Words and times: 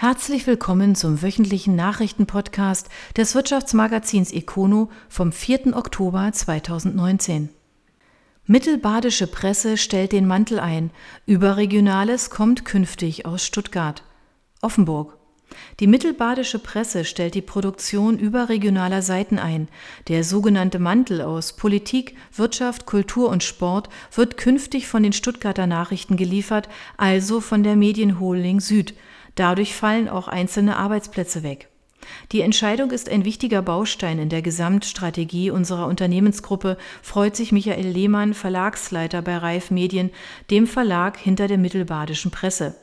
Herzlich 0.00 0.46
willkommen 0.46 0.94
zum 0.94 1.20
wöchentlichen 1.20 1.76
Nachrichtenpodcast 1.76 2.88
des 3.18 3.34
Wirtschaftsmagazins 3.34 4.32
Econo 4.32 4.88
vom 5.10 5.30
4. 5.30 5.76
Oktober 5.76 6.32
2019. 6.32 7.50
Mittelbadische 8.46 9.26
Presse 9.26 9.76
stellt 9.76 10.12
den 10.12 10.26
Mantel 10.26 10.58
ein. 10.58 10.90
Überregionales 11.26 12.30
kommt 12.30 12.64
künftig 12.64 13.26
aus 13.26 13.44
Stuttgart. 13.44 14.02
Offenburg. 14.62 15.18
Die 15.80 15.86
mittelbadische 15.86 16.60
Presse 16.60 17.04
stellt 17.04 17.34
die 17.34 17.42
Produktion 17.42 18.18
überregionaler 18.18 19.02
Seiten 19.02 19.38
ein. 19.38 19.68
Der 20.08 20.24
sogenannte 20.24 20.78
Mantel 20.78 21.20
aus 21.20 21.52
Politik, 21.52 22.16
Wirtschaft, 22.34 22.86
Kultur 22.86 23.28
und 23.28 23.42
Sport 23.42 23.90
wird 24.14 24.38
künftig 24.38 24.86
von 24.86 25.02
den 25.02 25.12
Stuttgarter 25.12 25.66
Nachrichten 25.66 26.16
geliefert, 26.16 26.70
also 26.96 27.42
von 27.42 27.62
der 27.62 27.76
Medienholding 27.76 28.60
Süd. 28.60 28.94
Dadurch 29.34 29.74
fallen 29.74 30.08
auch 30.08 30.28
einzelne 30.28 30.76
Arbeitsplätze 30.76 31.42
weg. 31.42 31.68
Die 32.32 32.40
Entscheidung 32.40 32.90
ist 32.90 33.08
ein 33.08 33.24
wichtiger 33.24 33.62
Baustein 33.62 34.18
in 34.18 34.28
der 34.28 34.42
Gesamtstrategie 34.42 35.50
unserer 35.50 35.86
Unternehmensgruppe, 35.86 36.76
freut 37.02 37.36
sich 37.36 37.52
Michael 37.52 37.86
Lehmann, 37.86 38.34
Verlagsleiter 38.34 39.22
bei 39.22 39.36
Reif 39.36 39.70
Medien, 39.70 40.10
dem 40.50 40.66
Verlag 40.66 41.18
hinter 41.18 41.46
der 41.46 41.58
mittelbadischen 41.58 42.30
Presse. 42.30 42.76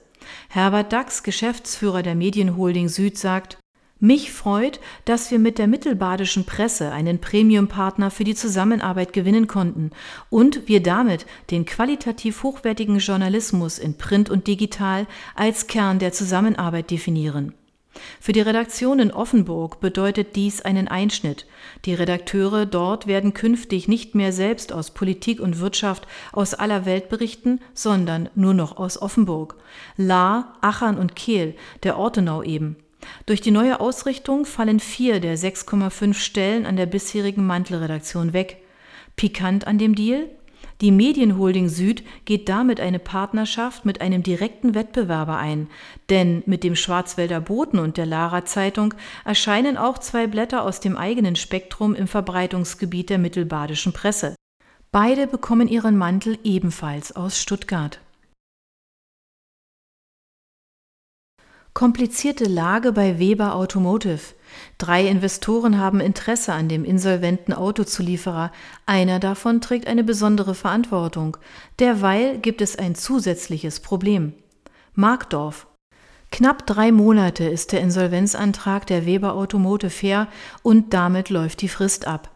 Herbert 0.50 0.94
Dax, 0.94 1.24
Geschäftsführer 1.24 2.04
der 2.04 2.16
Medienholding 2.16 2.90
Süd, 2.90 3.18
sagt, 3.18 3.58
mich 4.00 4.32
freut, 4.32 4.80
dass 5.06 5.32
wir 5.32 5.40
mit 5.40 5.58
der 5.58 5.68
mittelbadischen 5.68 6.46
Presse 6.46 6.92
einen 6.92 7.20
Premium-Partner 7.20 8.12
für 8.12 8.24
die 8.24 8.36
Zusammenarbeit 8.36 9.14
gewinnen 9.14 9.48
konnten 9.48 9.92
und 10.30 10.68
wir 10.68 10.84
damit 10.84 11.26
den 11.52 11.66
qualitativ 11.66 12.44
hochwertigen 12.44 13.00
Journalismus 13.00 13.80
in 13.80 13.98
Print 13.98 14.30
und 14.30 14.48
Digital 14.48 15.08
als 15.36 15.68
Kern 15.68 16.00
der 16.00 16.14
Zusammenarbeit 16.14 16.92
definieren. 16.92 17.54
Für 18.20 18.32
die 18.32 18.42
Redaktion 18.42 19.00
in 19.00 19.12
Offenburg 19.12 19.80
bedeutet 19.80 20.36
dies 20.36 20.62
einen 20.62 20.88
Einschnitt. 20.88 21.46
Die 21.86 21.94
Redakteure 21.94 22.66
dort 22.66 23.08
werden 23.08 23.34
künftig 23.34 23.88
nicht 23.88 24.16
mehr 24.16 24.32
selbst 24.32 24.72
aus 24.72 24.92
Politik 24.92 25.40
und 25.40 25.60
Wirtschaft 25.60 26.08
aus 26.32 26.54
aller 26.54 26.86
Welt 26.86 27.10
berichten, 27.10 27.60
sondern 27.74 28.30
nur 28.36 28.54
noch 28.54 28.78
aus 28.78 29.02
Offenburg. 29.02 29.56
Lahr, 29.96 30.54
Achern 30.62 30.98
und 30.98 31.16
Kehl, 31.16 31.56
der 31.84 31.98
Ortenau 31.98 32.44
eben. 32.44 32.76
Durch 33.26 33.42
die 33.42 33.52
neue 33.52 33.80
Ausrichtung 33.80 34.46
fallen 34.46 34.80
vier 34.80 35.20
der 35.20 35.38
6,5 35.38 36.14
Stellen 36.14 36.66
an 36.66 36.78
der 36.78 36.86
bisherigen 36.86 37.46
Mantelredaktion 37.46 38.34
weg. 38.34 38.58
Pikant 39.16 39.68
an 39.68 39.78
dem 39.78 39.96
Deal? 39.96 40.30
Die 40.82 40.92
Medienholding 40.92 41.70
Süd 41.70 42.04
geht 42.26 42.50
damit 42.50 42.80
eine 42.80 43.00
Partnerschaft 43.00 43.84
mit 43.84 44.00
einem 44.00 44.22
direkten 44.22 44.76
Wettbewerber 44.76 45.38
ein, 45.38 45.70
denn 46.10 46.44
mit 46.46 46.64
dem 46.64 46.76
Schwarzwälder 46.76 47.42
Boten 47.42 47.80
und 47.80 47.98
der 47.98 48.06
Lara 48.06 48.46
Zeitung 48.46 48.94
erscheinen 49.26 49.76
auch 49.76 49.98
zwei 49.98 50.28
Blätter 50.28 50.64
aus 50.64 50.80
dem 50.80 50.96
eigenen 50.96 51.36
Spektrum 51.36 51.96
im 51.96 52.08
Verbreitungsgebiet 52.08 53.10
der 53.10 53.18
mittelbadischen 53.18 53.92
Presse. 53.92 54.36
Beide 54.92 55.26
bekommen 55.26 55.68
ihren 55.68 55.98
Mantel 55.98 56.38
ebenfalls 56.44 57.16
aus 57.16 57.40
Stuttgart. 57.42 58.00
Komplizierte 61.78 62.46
Lage 62.46 62.92
bei 62.92 63.20
Weber 63.20 63.54
Automotive. 63.54 64.34
Drei 64.80 65.06
Investoren 65.06 65.78
haben 65.78 66.00
Interesse 66.00 66.52
an 66.54 66.70
dem 66.70 66.84
insolventen 66.84 67.54
Autozulieferer. 67.54 68.52
Einer 68.88 69.20
davon 69.20 69.62
trägt 69.62 69.86
eine 69.86 70.04
besondere 70.04 70.56
Verantwortung. 70.56 71.38
Derweil 71.78 72.40
gibt 72.40 72.62
es 72.62 72.80
ein 72.80 72.96
zusätzliches 72.96 73.80
Problem. 73.80 74.34
Markdorf. 74.96 75.68
Knapp 76.32 76.66
drei 76.66 76.92
Monate 76.92 77.44
ist 77.44 77.72
der 77.74 77.82
Insolvenzantrag 77.82 78.88
der 78.88 79.06
Weber 79.06 79.36
Automotive 79.36 79.92
her 80.02 80.30
und 80.64 80.96
damit 80.96 81.30
läuft 81.30 81.62
die 81.62 81.70
Frist 81.70 82.08
ab. 82.08 82.32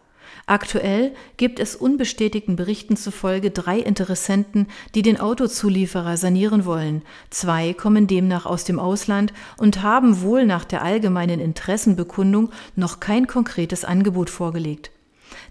Aktuell 0.51 1.13
gibt 1.37 1.61
es 1.61 1.77
unbestätigten 1.77 2.57
Berichten 2.57 2.97
zufolge 2.97 3.51
drei 3.51 3.79
Interessenten, 3.79 4.67
die 4.95 5.01
den 5.01 5.17
Autozulieferer 5.17 6.17
sanieren 6.17 6.65
wollen. 6.65 7.03
Zwei 7.29 7.71
kommen 7.71 8.05
demnach 8.05 8.45
aus 8.45 8.65
dem 8.65 8.77
Ausland 8.77 9.31
und 9.55 9.81
haben 9.81 10.19
wohl 10.19 10.45
nach 10.45 10.65
der 10.65 10.81
allgemeinen 10.81 11.39
Interessenbekundung 11.39 12.49
noch 12.75 12.99
kein 12.99 13.27
konkretes 13.27 13.85
Angebot 13.85 14.29
vorgelegt. 14.29 14.91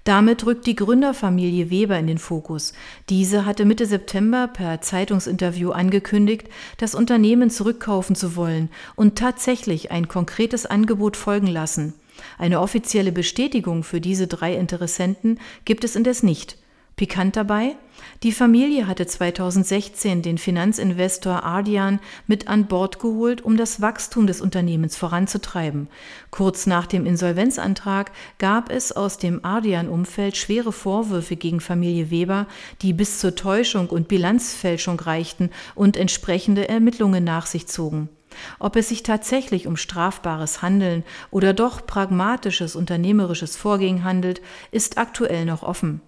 Damit 0.04 0.44
rückt 0.44 0.66
die 0.66 0.76
Gründerfamilie 0.76 1.70
Weber 1.70 1.98
in 1.98 2.06
den 2.06 2.18
Fokus. 2.18 2.74
Diese 3.08 3.46
hatte 3.46 3.64
Mitte 3.64 3.86
September 3.86 4.48
per 4.48 4.82
Zeitungsinterview 4.82 5.70
angekündigt, 5.70 6.46
das 6.76 6.94
Unternehmen 6.94 7.48
zurückkaufen 7.48 8.16
zu 8.16 8.36
wollen 8.36 8.68
und 8.96 9.16
tatsächlich 9.16 9.90
ein 9.90 10.08
konkretes 10.08 10.66
Angebot 10.66 11.16
folgen 11.16 11.46
lassen. 11.46 11.94
Eine 12.38 12.60
offizielle 12.60 13.12
Bestätigung 13.12 13.82
für 13.82 14.00
diese 14.00 14.26
drei 14.26 14.54
Interessenten 14.54 15.38
gibt 15.64 15.84
es 15.84 15.96
indes 15.96 16.22
nicht. 16.22 16.56
Pikant 17.00 17.34
dabei, 17.34 17.76
die 18.22 18.30
Familie 18.30 18.86
hatte 18.86 19.06
2016 19.06 20.20
den 20.20 20.36
Finanzinvestor 20.36 21.44
Ardian 21.44 21.98
mit 22.26 22.46
an 22.46 22.66
Bord 22.66 22.98
geholt, 22.98 23.42
um 23.42 23.56
das 23.56 23.80
Wachstum 23.80 24.26
des 24.26 24.42
Unternehmens 24.42 24.98
voranzutreiben. 24.98 25.88
Kurz 26.30 26.66
nach 26.66 26.86
dem 26.86 27.06
Insolvenzantrag 27.06 28.12
gab 28.36 28.70
es 28.70 28.92
aus 28.92 29.16
dem 29.16 29.42
Ardian-Umfeld 29.42 30.36
schwere 30.36 30.72
Vorwürfe 30.72 31.36
gegen 31.36 31.60
Familie 31.60 32.10
Weber, 32.10 32.46
die 32.82 32.92
bis 32.92 33.18
zur 33.18 33.34
Täuschung 33.34 33.88
und 33.88 34.08
Bilanzfälschung 34.08 35.00
reichten 35.00 35.48
und 35.74 35.96
entsprechende 35.96 36.68
Ermittlungen 36.68 37.24
nach 37.24 37.46
sich 37.46 37.66
zogen. 37.66 38.10
Ob 38.58 38.76
es 38.76 38.88
sich 38.88 39.02
tatsächlich 39.02 39.66
um 39.66 39.76
strafbares 39.76 40.62
Handeln 40.62 41.04
oder 41.30 41.52
doch 41.52 41.86
pragmatisches 41.86 42.76
unternehmerisches 42.76 43.56
Vorgehen 43.56 44.04
handelt, 44.04 44.40
ist 44.70 44.98
aktuell 44.98 45.44
noch 45.44 45.62
offen. 45.62 46.00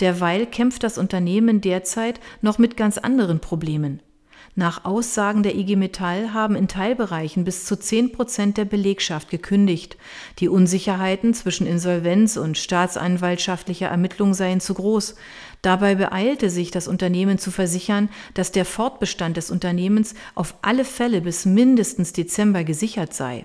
Derweil 0.00 0.46
kämpft 0.46 0.82
das 0.82 0.98
Unternehmen 0.98 1.60
derzeit 1.60 2.20
noch 2.40 2.58
mit 2.58 2.76
ganz 2.76 2.98
anderen 2.98 3.40
Problemen. 3.40 4.00
Nach 4.58 4.84
Aussagen 4.84 5.44
der 5.44 5.54
IG 5.54 5.76
Metall 5.76 6.32
haben 6.32 6.56
in 6.56 6.66
Teilbereichen 6.66 7.44
bis 7.44 7.64
zu 7.64 7.78
10 7.78 8.10
Prozent 8.10 8.56
der 8.56 8.64
Belegschaft 8.64 9.30
gekündigt. 9.30 9.96
Die 10.40 10.48
Unsicherheiten 10.48 11.32
zwischen 11.32 11.64
Insolvenz 11.64 12.36
und 12.36 12.58
staatsanwaltschaftlicher 12.58 13.86
Ermittlung 13.86 14.34
seien 14.34 14.60
zu 14.60 14.74
groß. 14.74 15.14
Dabei 15.62 15.96
beeilte 15.96 16.50
sich 16.50 16.70
das 16.70 16.86
Unternehmen 16.86 17.38
zu 17.38 17.50
versichern, 17.50 18.08
dass 18.34 18.52
der 18.52 18.64
Fortbestand 18.64 19.36
des 19.36 19.50
Unternehmens 19.50 20.14
auf 20.34 20.54
alle 20.62 20.84
Fälle 20.84 21.20
bis 21.20 21.46
mindestens 21.46 22.12
Dezember 22.12 22.64
gesichert 22.64 23.12
sei. 23.12 23.44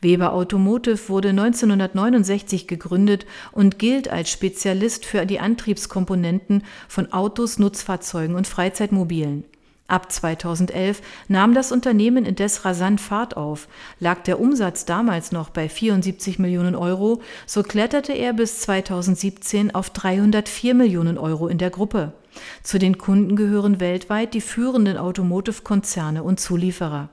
Weber 0.00 0.32
Automotive 0.32 1.08
wurde 1.08 1.30
1969 1.30 2.66
gegründet 2.66 3.26
und 3.52 3.78
gilt 3.78 4.08
als 4.08 4.30
Spezialist 4.30 5.04
für 5.04 5.26
die 5.26 5.40
Antriebskomponenten 5.40 6.62
von 6.88 7.12
Autos, 7.12 7.58
Nutzfahrzeugen 7.58 8.36
und 8.36 8.46
Freizeitmobilen. 8.46 9.44
Ab 9.86 10.10
2011 10.10 11.02
nahm 11.28 11.52
das 11.52 11.70
Unternehmen 11.70 12.24
indes 12.24 12.64
rasant 12.64 13.02
Fahrt 13.02 13.36
auf. 13.36 13.68
Lag 14.00 14.22
der 14.22 14.40
Umsatz 14.40 14.86
damals 14.86 15.30
noch 15.30 15.50
bei 15.50 15.68
74 15.68 16.38
Millionen 16.38 16.74
Euro, 16.74 17.20
so 17.46 17.62
kletterte 17.62 18.14
er 18.14 18.32
bis 18.32 18.60
2017 18.60 19.74
auf 19.74 19.90
304 19.90 20.74
Millionen 20.74 21.18
Euro 21.18 21.48
in 21.48 21.58
der 21.58 21.68
Gruppe. 21.68 22.14
Zu 22.62 22.78
den 22.78 22.96
Kunden 22.96 23.36
gehören 23.36 23.78
weltweit 23.78 24.32
die 24.32 24.40
führenden 24.40 24.96
Automotive-Konzerne 24.96 26.22
und 26.22 26.40
Zulieferer. 26.40 27.10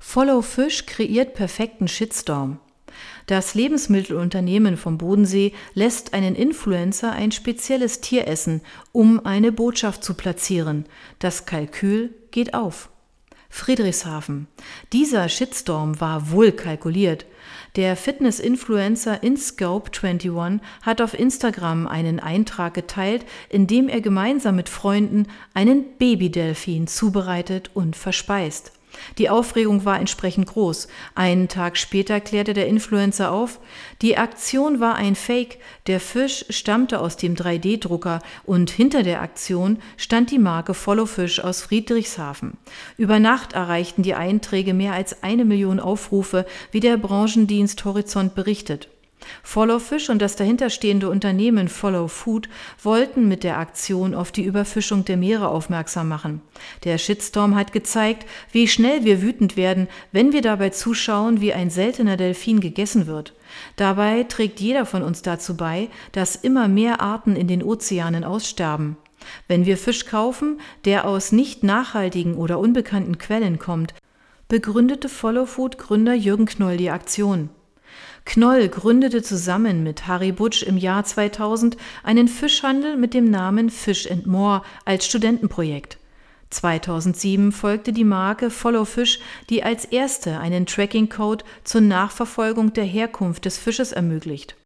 Follow 0.00 0.42
Fish 0.42 0.86
kreiert 0.86 1.34
perfekten 1.34 1.86
Shitstorm. 1.86 2.58
Das 3.28 3.52
Lebensmittelunternehmen 3.52 4.78
vom 4.78 4.96
Bodensee 4.96 5.52
lässt 5.74 6.14
einen 6.14 6.34
Influencer 6.34 7.12
ein 7.12 7.30
spezielles 7.30 8.00
Tier 8.00 8.26
essen, 8.26 8.62
um 8.90 9.24
eine 9.26 9.52
Botschaft 9.52 10.02
zu 10.02 10.14
platzieren. 10.14 10.86
Das 11.18 11.44
Kalkül 11.44 12.14
geht 12.30 12.54
auf. 12.54 12.88
Friedrichshafen. 13.50 14.46
Dieser 14.94 15.28
Shitstorm 15.28 16.00
war 16.00 16.30
wohl 16.30 16.52
kalkuliert. 16.52 17.26
Der 17.76 17.96
Fitness-Influencer 17.96 19.22
InScope21 19.22 20.60
hat 20.80 21.02
auf 21.02 21.12
Instagram 21.12 21.86
einen 21.86 22.20
Eintrag 22.20 22.72
geteilt, 22.72 23.26
in 23.50 23.66
dem 23.66 23.90
er 23.90 24.00
gemeinsam 24.00 24.56
mit 24.56 24.70
Freunden 24.70 25.26
einen 25.52 25.84
Babydelfin 25.98 26.86
zubereitet 26.86 27.72
und 27.74 27.94
verspeist. 27.94 28.72
Die 29.18 29.30
Aufregung 29.30 29.84
war 29.84 29.98
entsprechend 29.98 30.46
groß. 30.46 30.88
Einen 31.14 31.48
Tag 31.48 31.76
später 31.76 32.20
klärte 32.20 32.52
der 32.52 32.66
Influencer 32.66 33.32
auf, 33.32 33.60
die 34.02 34.16
Aktion 34.16 34.80
war 34.80 34.94
ein 34.94 35.14
Fake, 35.14 35.58
der 35.86 36.00
Fisch 36.00 36.44
stammte 36.50 37.00
aus 37.00 37.16
dem 37.16 37.34
3D-Drucker 37.34 38.20
und 38.44 38.70
hinter 38.70 39.02
der 39.02 39.22
Aktion 39.22 39.78
stand 39.96 40.30
die 40.30 40.38
Marke 40.38 40.74
Follow 40.74 41.06
Fish 41.06 41.40
aus 41.40 41.62
Friedrichshafen. 41.62 42.56
Über 42.96 43.18
Nacht 43.18 43.52
erreichten 43.52 44.02
die 44.02 44.14
Einträge 44.14 44.74
mehr 44.74 44.92
als 44.92 45.22
eine 45.22 45.44
Million 45.44 45.80
Aufrufe, 45.80 46.46
wie 46.70 46.80
der 46.80 46.96
Branchendienst 46.96 47.84
Horizont 47.84 48.34
berichtet. 48.34 48.88
Follow 49.42 49.78
Fish 49.78 50.10
und 50.10 50.20
das 50.20 50.36
dahinterstehende 50.36 51.08
Unternehmen 51.08 51.68
Follow 51.68 52.08
Food 52.08 52.48
wollten 52.82 53.28
mit 53.28 53.44
der 53.44 53.58
Aktion 53.58 54.14
auf 54.14 54.32
die 54.32 54.44
Überfischung 54.44 55.04
der 55.04 55.16
Meere 55.16 55.48
aufmerksam 55.48 56.08
machen. 56.08 56.42
Der 56.84 56.98
Shitstorm 56.98 57.54
hat 57.54 57.72
gezeigt, 57.72 58.26
wie 58.52 58.68
schnell 58.68 59.04
wir 59.04 59.22
wütend 59.22 59.56
werden, 59.56 59.88
wenn 60.12 60.32
wir 60.32 60.42
dabei 60.42 60.70
zuschauen, 60.70 61.40
wie 61.40 61.52
ein 61.52 61.70
seltener 61.70 62.16
Delfin 62.16 62.60
gegessen 62.60 63.06
wird. 63.06 63.34
Dabei 63.76 64.24
trägt 64.24 64.60
jeder 64.60 64.86
von 64.86 65.02
uns 65.02 65.22
dazu 65.22 65.56
bei, 65.56 65.88
dass 66.12 66.36
immer 66.36 66.68
mehr 66.68 67.00
Arten 67.00 67.36
in 67.36 67.48
den 67.48 67.62
Ozeanen 67.62 68.24
aussterben. 68.24 68.96
Wenn 69.46 69.66
wir 69.66 69.76
Fisch 69.76 70.06
kaufen, 70.06 70.60
der 70.84 71.06
aus 71.06 71.32
nicht 71.32 71.62
nachhaltigen 71.64 72.34
oder 72.36 72.58
unbekannten 72.58 73.18
Quellen 73.18 73.58
kommt, 73.58 73.94
begründete 74.48 75.08
Follow 75.08 75.46
Food 75.46 75.78
Gründer 75.78 76.14
Jürgen 76.14 76.46
Knoll 76.46 76.76
die 76.76 76.90
Aktion. 76.90 77.50
Knoll 78.28 78.68
gründete 78.68 79.22
zusammen 79.22 79.82
mit 79.82 80.06
Harry 80.06 80.32
Butsch 80.32 80.62
im 80.62 80.76
Jahr 80.76 81.02
2000 81.02 81.78
einen 82.02 82.28
Fischhandel 82.28 82.98
mit 82.98 83.14
dem 83.14 83.24
Namen 83.30 83.70
Fish 83.70 84.06
and 84.10 84.26
More 84.26 84.60
als 84.84 85.06
Studentenprojekt. 85.06 85.96
2007 86.50 87.52
folgte 87.52 87.94
die 87.94 88.04
Marke 88.04 88.50
Follow 88.50 88.84
Fish, 88.84 89.20
die 89.48 89.62
als 89.62 89.86
erste 89.86 90.40
einen 90.40 90.66
Tracking-Code 90.66 91.42
zur 91.64 91.80
Nachverfolgung 91.80 92.74
der 92.74 92.84
Herkunft 92.84 93.46
des 93.46 93.56
Fisches 93.56 93.92
ermöglicht 93.92 94.56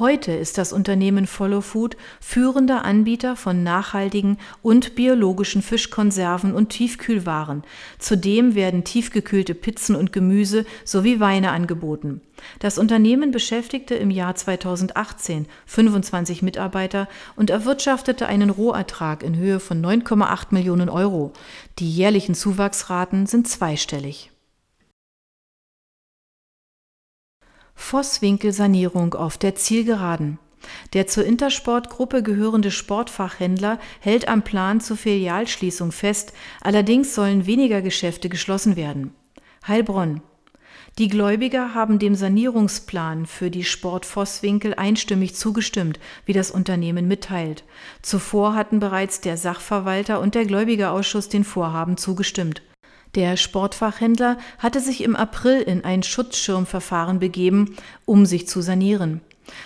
Heute 0.00 0.32
ist 0.32 0.56
das 0.56 0.72
Unternehmen 0.72 1.26
Follow 1.26 1.60
Food 1.60 1.98
führender 2.22 2.86
Anbieter 2.86 3.36
von 3.36 3.62
nachhaltigen 3.62 4.38
und 4.62 4.94
biologischen 4.94 5.60
Fischkonserven 5.60 6.54
und 6.54 6.70
Tiefkühlwaren. 6.70 7.64
Zudem 7.98 8.54
werden 8.54 8.82
tiefgekühlte 8.84 9.54
Pizzen 9.54 9.94
und 9.94 10.10
Gemüse 10.10 10.64
sowie 10.86 11.20
Weine 11.20 11.50
angeboten. 11.50 12.22
Das 12.60 12.78
Unternehmen 12.78 13.30
beschäftigte 13.30 13.94
im 13.94 14.10
Jahr 14.10 14.34
2018 14.34 15.44
25 15.66 16.40
Mitarbeiter 16.40 17.06
und 17.36 17.50
erwirtschaftete 17.50 18.26
einen 18.26 18.48
Rohertrag 18.48 19.22
in 19.22 19.36
Höhe 19.36 19.60
von 19.60 19.84
9,8 19.84 20.46
Millionen 20.52 20.88
Euro. 20.88 21.34
Die 21.78 21.90
jährlichen 21.90 22.34
Zuwachsraten 22.34 23.26
sind 23.26 23.48
zweistellig. 23.48 24.29
Vosswinkel-Sanierung 27.80 29.14
auf 29.14 29.38
der 29.38 29.56
Zielgeraden. 29.56 30.38
Der 30.92 31.06
zur 31.06 31.24
Intersport-Gruppe 31.24 32.22
gehörende 32.22 32.70
Sportfachhändler 32.70 33.80
hält 34.00 34.28
am 34.28 34.42
Plan 34.42 34.80
zur 34.80 34.96
Filialschließung 34.96 35.90
fest, 35.90 36.32
allerdings 36.60 37.14
sollen 37.14 37.46
weniger 37.46 37.82
Geschäfte 37.82 38.28
geschlossen 38.28 38.76
werden. 38.76 39.14
Heilbronn. 39.66 40.20
Die 40.98 41.08
Gläubiger 41.08 41.74
haben 41.74 41.98
dem 41.98 42.14
Sanierungsplan 42.14 43.26
für 43.26 43.50
die 43.50 43.64
Sport 43.64 44.04
Vosswinkel 44.04 44.74
einstimmig 44.74 45.34
zugestimmt, 45.34 45.98
wie 46.26 46.32
das 46.32 46.50
Unternehmen 46.50 47.08
mitteilt. 47.08 47.64
Zuvor 48.02 48.54
hatten 48.54 48.80
bereits 48.80 49.20
der 49.20 49.36
Sachverwalter 49.36 50.20
und 50.20 50.34
der 50.34 50.44
Gläubigerausschuss 50.44 51.28
den 51.28 51.44
Vorhaben 51.44 51.96
zugestimmt. 51.96 52.62
Der 53.14 53.36
Sportfachhändler 53.36 54.38
hatte 54.58 54.80
sich 54.80 55.02
im 55.02 55.16
April 55.16 55.60
in 55.62 55.84
ein 55.84 56.02
Schutzschirmverfahren 56.02 57.18
begeben, 57.18 57.76
um 58.04 58.24
sich 58.24 58.46
zu 58.46 58.60
sanieren. 58.60 59.20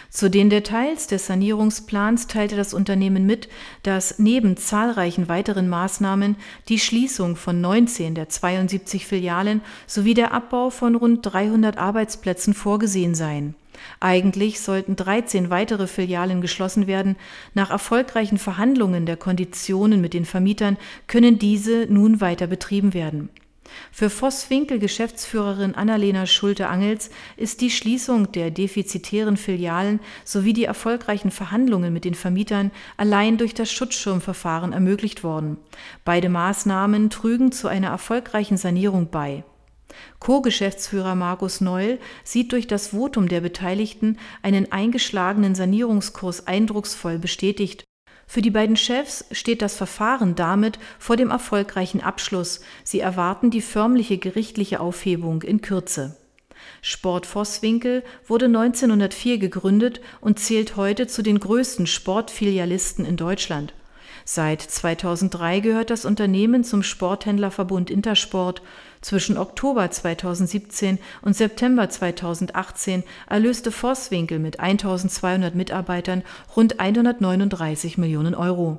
Zu 0.08 0.30
den 0.30 0.48
Details 0.48 1.08
des 1.08 1.26
Sanierungsplans 1.26 2.26
teilte 2.26 2.56
das 2.56 2.72
Unternehmen 2.72 3.26
mit, 3.26 3.48
dass 3.82 4.18
neben 4.18 4.56
zahlreichen 4.56 5.28
weiteren 5.28 5.68
Maßnahmen 5.68 6.36
die 6.68 6.78
Schließung 6.78 7.36
von 7.36 7.60
19 7.60 8.14
der 8.14 8.30
72 8.30 9.06
Filialen 9.06 9.60
sowie 9.86 10.14
der 10.14 10.32
Abbau 10.32 10.70
von 10.70 10.94
rund 10.94 11.20
300 11.26 11.76
Arbeitsplätzen 11.76 12.54
vorgesehen 12.54 13.14
seien. 13.14 13.54
Eigentlich 14.00 14.60
sollten 14.60 14.96
13 14.96 15.50
weitere 15.50 15.86
Filialen 15.86 16.40
geschlossen 16.40 16.86
werden. 16.86 17.16
Nach 17.54 17.70
erfolgreichen 17.70 18.38
Verhandlungen 18.38 19.06
der 19.06 19.16
Konditionen 19.16 20.00
mit 20.00 20.14
den 20.14 20.24
Vermietern 20.24 20.76
können 21.06 21.38
diese 21.38 21.86
nun 21.88 22.20
weiter 22.20 22.46
betrieben 22.46 22.94
werden. 22.94 23.30
Für 23.90 24.10
Vosswinkel 24.10 24.78
Geschäftsführerin 24.78 25.74
Annalena 25.74 26.26
Schulte-Angels 26.26 27.10
ist 27.36 27.60
die 27.60 27.70
Schließung 27.70 28.32
der 28.32 28.50
defizitären 28.50 29.36
Filialen 29.36 30.00
sowie 30.24 30.52
die 30.52 30.64
erfolgreichen 30.64 31.30
Verhandlungen 31.30 31.92
mit 31.92 32.04
den 32.04 32.14
Vermietern 32.14 32.70
allein 32.96 33.38
durch 33.38 33.54
das 33.54 33.72
Schutzschirmverfahren 33.72 34.72
ermöglicht 34.72 35.24
worden. 35.24 35.56
Beide 36.04 36.28
Maßnahmen 36.28 37.10
trügen 37.10 37.52
zu 37.52 37.68
einer 37.68 37.88
erfolgreichen 37.88 38.56
Sanierung 38.56 39.08
bei. 39.10 39.44
Co-Geschäftsführer 40.20 41.14
Markus 41.14 41.60
Neul 41.60 41.98
sieht 42.22 42.52
durch 42.52 42.66
das 42.66 42.88
Votum 42.88 43.28
der 43.28 43.40
Beteiligten 43.40 44.18
einen 44.42 44.72
eingeschlagenen 44.72 45.54
Sanierungskurs 45.54 46.46
eindrucksvoll 46.46 47.18
bestätigt. 47.18 47.84
Für 48.26 48.42
die 48.42 48.50
beiden 48.50 48.76
Chefs 48.76 49.24
steht 49.32 49.62
das 49.62 49.76
Verfahren 49.76 50.34
damit 50.34 50.78
vor 50.98 51.16
dem 51.16 51.30
erfolgreichen 51.30 52.00
Abschluss. 52.00 52.60
Sie 52.82 53.00
erwarten 53.00 53.50
die 53.50 53.60
förmliche 53.60 54.18
gerichtliche 54.18 54.80
Aufhebung 54.80 55.42
in 55.42 55.60
Kürze. 55.60 56.16
Sport 56.80 57.26
Vosswinkel 57.26 58.02
wurde 58.26 58.46
1904 58.46 59.38
gegründet 59.38 60.00
und 60.20 60.38
zählt 60.38 60.76
heute 60.76 61.06
zu 61.06 61.22
den 61.22 61.38
größten 61.38 61.86
Sportfilialisten 61.86 63.04
in 63.04 63.16
Deutschland. 63.16 63.74
Seit 64.26 64.62
2003 64.62 65.60
gehört 65.60 65.90
das 65.90 66.06
Unternehmen 66.06 66.64
zum 66.64 66.82
Sporthändlerverbund 66.82 67.90
Intersport. 67.90 68.62
Zwischen 69.04 69.36
Oktober 69.36 69.90
2017 69.90 70.98
und 71.20 71.36
September 71.36 71.90
2018 71.90 73.02
erlöste 73.28 73.70
Vosswinkel 73.70 74.38
mit 74.38 74.60
1200 74.60 75.54
Mitarbeitern 75.54 76.22
rund 76.56 76.80
139 76.80 77.98
Millionen 77.98 78.34
Euro. 78.34 78.78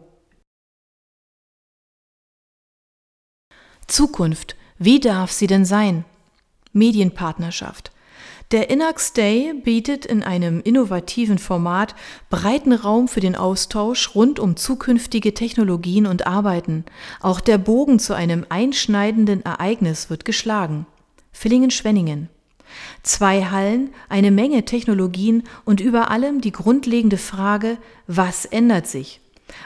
Zukunft. 3.86 4.56
Wie 4.80 5.00
darf 5.00 5.31
sie 5.31 5.45
denn 5.45 5.63
sein? 5.63 6.06
Medienpartnerschaft. 6.74 7.92
Der 8.51 8.69
Inax 8.69 9.13
Day 9.13 9.53
bietet 9.53 10.06
in 10.06 10.21
einem 10.21 10.62
innovativen 10.62 11.39
Format 11.39 11.95
breiten 12.30 12.74
Raum 12.74 13.07
für 13.07 13.19
den 13.19 13.36
Austausch 13.36 14.13
rund 14.13 14.39
um 14.39 14.56
zukünftige 14.56 15.33
Technologien 15.33 16.06
und 16.06 16.27
Arbeiten. 16.27 16.86
Auch 17.21 17.39
der 17.39 17.57
Bogen 17.57 17.97
zu 17.97 18.13
einem 18.13 18.45
einschneidenden 18.50 19.44
Ereignis 19.44 20.12
wird 20.12 20.25
geschlagen. 20.25 20.86
Villingen-Schwenningen. 21.31 22.30
Zwei 23.01 23.45
Hallen, 23.45 23.89
eine 24.09 24.30
Menge 24.30 24.63
Technologien 24.63 25.44
und 25.63 25.80
über 25.80 26.12
allem 26.12 26.39
die 26.39 26.51
grundlegende 26.51 27.18
Frage, 27.18 27.77
was 28.06 28.45
ändert 28.45 28.86
sich? 28.86 29.21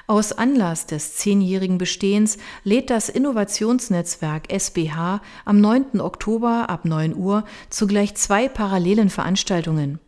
Aus 0.07 0.31
Anlass 0.31 0.85
des 0.85 1.15
zehnjährigen 1.15 1.77
Bestehens 1.77 2.37
lädt 2.63 2.89
das 2.89 3.09
Innovationsnetzwerk 3.09 4.51
SBH 4.51 5.21
am 5.45 5.61
9. 5.61 6.01
Oktober 6.01 6.69
ab 6.69 6.85
9 6.85 7.15
Uhr 7.15 7.43
zugleich 7.69 8.15
zwei 8.15 8.47
parallelen 8.47 9.09
Veranstaltungen. 9.09 9.99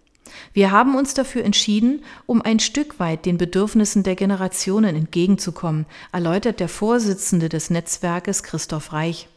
Wir 0.54 0.72
haben 0.72 0.96
uns 0.96 1.13
dafür 1.13 1.44
entschieden, 1.44 2.04
um 2.25 2.42
ein 2.42 2.60
Stück 2.60 3.00
weit 3.00 3.25
den 3.25 3.38
Bedürfnissen 3.38 4.04
der 4.04 4.16
Generationen 4.16 4.96
entgegenzukommen, 4.96 5.86
erläutert 6.12 6.60
der 6.60 6.70
Vorsitzende 6.70 7.50
des 7.50 7.70
Netzwerkes 7.70 8.44
Christoph 8.44 8.94
Reich. 8.94 9.28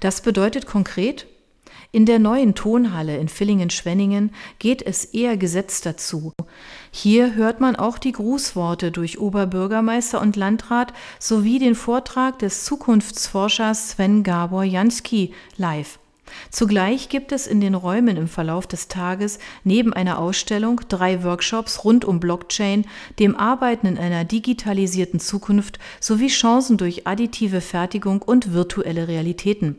Das 0.00 0.20
bedeutet 0.22 0.66
konkret, 0.66 1.26
in 1.90 2.04
der 2.04 2.18
neuen 2.18 2.54
Tonhalle 2.54 3.16
in 3.16 3.28
Villingen-Schwenningen 3.28 4.30
geht 4.58 4.82
es 4.82 5.06
eher 5.06 5.38
gesetzt 5.38 5.86
dazu. 5.86 6.32
Hier 6.90 7.34
hört 7.34 7.60
man 7.60 7.76
auch 7.76 7.96
die 7.96 8.12
Grußworte 8.12 8.90
durch 8.90 9.18
Oberbürgermeister 9.18 10.20
und 10.20 10.36
Landrat 10.36 10.92
sowie 11.18 11.58
den 11.58 11.74
Vortrag 11.74 12.38
des 12.40 12.64
Zukunftsforschers 12.64 13.90
Sven 13.90 14.22
Gabor 14.22 14.64
Jansky 14.64 15.32
live. 15.56 15.98
Zugleich 16.50 17.08
gibt 17.08 17.32
es 17.32 17.46
in 17.46 17.62
den 17.62 17.74
Räumen 17.74 18.18
im 18.18 18.28
Verlauf 18.28 18.66
des 18.66 18.88
Tages 18.88 19.38
neben 19.64 19.94
einer 19.94 20.18
Ausstellung 20.18 20.82
drei 20.88 21.24
Workshops 21.24 21.84
rund 21.84 22.04
um 22.04 22.20
Blockchain, 22.20 22.84
dem 23.18 23.34
Arbeiten 23.34 23.86
in 23.86 23.96
einer 23.96 24.24
digitalisierten 24.24 25.20
Zukunft 25.20 25.78
sowie 26.00 26.28
Chancen 26.28 26.76
durch 26.76 27.06
additive 27.06 27.62
Fertigung 27.62 28.20
und 28.20 28.52
virtuelle 28.52 29.08
Realitäten. 29.08 29.78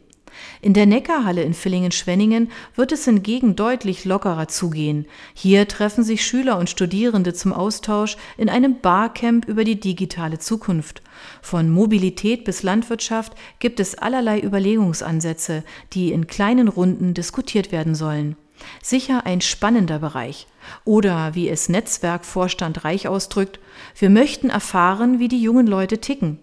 In 0.61 0.73
der 0.73 0.85
Neckarhalle 0.85 1.43
in 1.43 1.53
Villingen-Schwenningen 1.53 2.51
wird 2.75 2.91
es 2.91 3.05
hingegen 3.05 3.55
deutlich 3.55 4.05
lockerer 4.05 4.47
zugehen. 4.47 5.05
Hier 5.33 5.67
treffen 5.67 6.03
sich 6.03 6.25
Schüler 6.25 6.57
und 6.57 6.69
Studierende 6.69 7.33
zum 7.33 7.53
Austausch 7.53 8.17
in 8.37 8.49
einem 8.49 8.81
Barcamp 8.81 9.47
über 9.47 9.63
die 9.63 9.79
digitale 9.79 10.39
Zukunft. 10.39 11.01
Von 11.41 11.69
Mobilität 11.69 12.43
bis 12.43 12.63
Landwirtschaft 12.63 13.33
gibt 13.59 13.79
es 13.79 13.95
allerlei 13.95 14.39
Überlegungsansätze, 14.39 15.63
die 15.93 16.11
in 16.11 16.27
kleinen 16.27 16.67
Runden 16.67 17.13
diskutiert 17.13 17.71
werden 17.71 17.95
sollen. 17.95 18.35
Sicher 18.81 19.25
ein 19.25 19.41
spannender 19.41 19.99
Bereich. 19.99 20.47
Oder 20.85 21.35
wie 21.35 21.49
es 21.49 21.69
Netzwerkvorstand 21.69 22.83
Reich 22.83 23.07
ausdrückt, 23.07 23.59
wir 23.97 24.09
möchten 24.09 24.49
erfahren, 24.49 25.19
wie 25.19 25.27
die 25.27 25.41
jungen 25.41 25.67
Leute 25.67 25.99
ticken. 25.99 26.39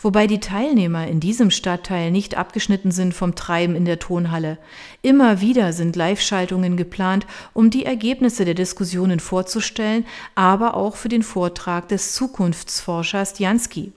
Wobei 0.00 0.26
die 0.26 0.40
Teilnehmer 0.40 1.06
in 1.06 1.20
diesem 1.20 1.50
Stadtteil 1.50 2.10
nicht 2.10 2.36
abgeschnitten 2.36 2.90
sind 2.90 3.14
vom 3.14 3.34
Treiben 3.34 3.76
in 3.76 3.84
der 3.84 3.98
Tonhalle. 3.98 4.58
Immer 5.02 5.40
wieder 5.40 5.72
sind 5.72 5.96
Live-Schaltungen 5.96 6.76
geplant, 6.76 7.26
um 7.52 7.70
die 7.70 7.84
Ergebnisse 7.84 8.44
der 8.44 8.54
Diskussionen 8.54 9.20
vorzustellen, 9.20 10.06
aber 10.34 10.74
auch 10.74 10.96
für 10.96 11.08
den 11.08 11.22
Vortrag 11.22 11.88
des 11.88 12.14
Zukunftsforschers 12.14 13.38
Jansky. 13.38 13.92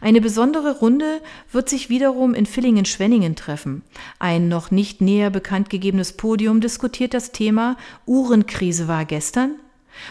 Eine 0.00 0.20
besondere 0.20 0.78
Runde 0.78 1.20
wird 1.52 1.68
sich 1.68 1.88
wiederum 1.88 2.34
in 2.34 2.46
Villingen-Schwenningen 2.46 3.36
treffen. 3.36 3.82
Ein 4.18 4.48
noch 4.48 4.70
nicht 4.70 5.00
näher 5.00 5.30
bekannt 5.30 5.70
gegebenes 5.70 6.12
Podium 6.12 6.60
diskutiert 6.60 7.14
das 7.14 7.32
Thema 7.32 7.76
Uhrenkrise 8.06 8.88
war 8.88 9.04
gestern, 9.04 9.56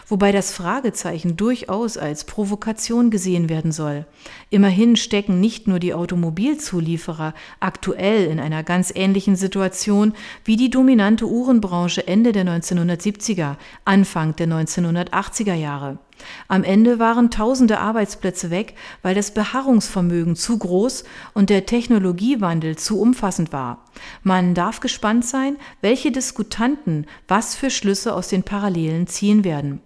wobei 0.08 0.32
das 0.32 0.52
Fragezeichen 0.52 1.38
durchaus 1.38 1.98
als 1.98 2.24
Provokation 2.24 3.10
gesehen 3.10 3.50
werden 3.50 3.72
soll. 3.72 4.06
Immerhin 4.50 4.96
stecken 4.96 5.40
nicht 5.40 5.68
nur 5.68 5.80
die 5.80 5.94
Automobilzulieferer 5.94 7.34
aktuell 7.60 8.26
in 8.26 8.40
einer 8.40 8.64
ganz 8.64 8.92
ähnlichen 8.94 9.36
Situation 9.36 10.14
wie 10.44 10.56
die 10.56 10.70
dominante 10.70 11.26
Uhrenbranche 11.28 12.08
Ende 12.08 12.32
der 12.32 12.46
1970er, 12.46 13.56
Anfang 13.86 14.36
der 14.36 14.48
1980er 14.48 15.54
Jahre. 15.54 16.00
Am 16.48 16.64
Ende 16.64 17.00
waren 17.00 17.32
tausende 17.32 17.80
Arbeitsplätze 17.80 18.50
weg, 18.50 18.76
weil 19.02 19.16
das 19.16 19.34
Beharrungsvermögen 19.34 20.36
zu 20.36 20.58
groß 20.58 21.04
und 21.34 21.50
der 21.50 21.66
Technologiewandel 21.66 22.78
zu 22.78 23.00
umfassend 23.00 23.54
war. 23.54 23.86
Man 24.24 24.54
darf 24.54 24.80
gespannt 24.80 25.26
sein, 25.26 25.58
welche 25.82 26.12
Diskutanten 26.12 27.06
was 27.28 27.56
für 27.56 27.70
Schlüsse 27.70 28.14
aus 28.14 28.28
den 28.28 28.44
Parallelen 28.44 29.08
ziehen 29.08 29.44
werden. 29.44 29.82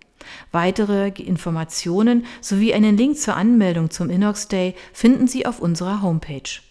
Weitere 0.51 1.09
Informationen 1.09 2.25
sowie 2.41 2.73
einen 2.73 2.97
Link 2.97 3.17
zur 3.17 3.35
Anmeldung 3.35 3.89
zum 3.89 4.09
Inox 4.09 4.47
Day 4.47 4.75
finden 4.93 5.27
Sie 5.27 5.45
auf 5.45 5.59
unserer 5.59 6.01
Homepage. 6.01 6.61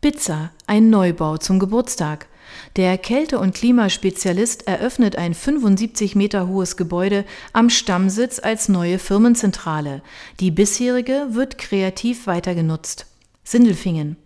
Pizza, 0.00 0.50
ein 0.66 0.90
Neubau 0.90 1.36
zum 1.36 1.60
Geburtstag. 1.60 2.26
Der 2.76 2.98
Kälte- 2.98 3.38
und 3.38 3.54
Klimaspezialist 3.54 4.66
eröffnet 4.66 5.16
ein 5.16 5.34
75 5.34 6.14
Meter 6.14 6.48
hohes 6.48 6.76
Gebäude 6.76 7.24
am 7.52 7.70
Stammsitz 7.70 8.38
als 8.38 8.68
neue 8.68 8.98
Firmenzentrale. 8.98 10.02
Die 10.40 10.50
bisherige 10.50 11.28
wird 11.30 11.58
kreativ 11.58 12.26
weiter 12.26 12.54
genutzt. 12.54 13.06
Sindelfingen 13.44 14.16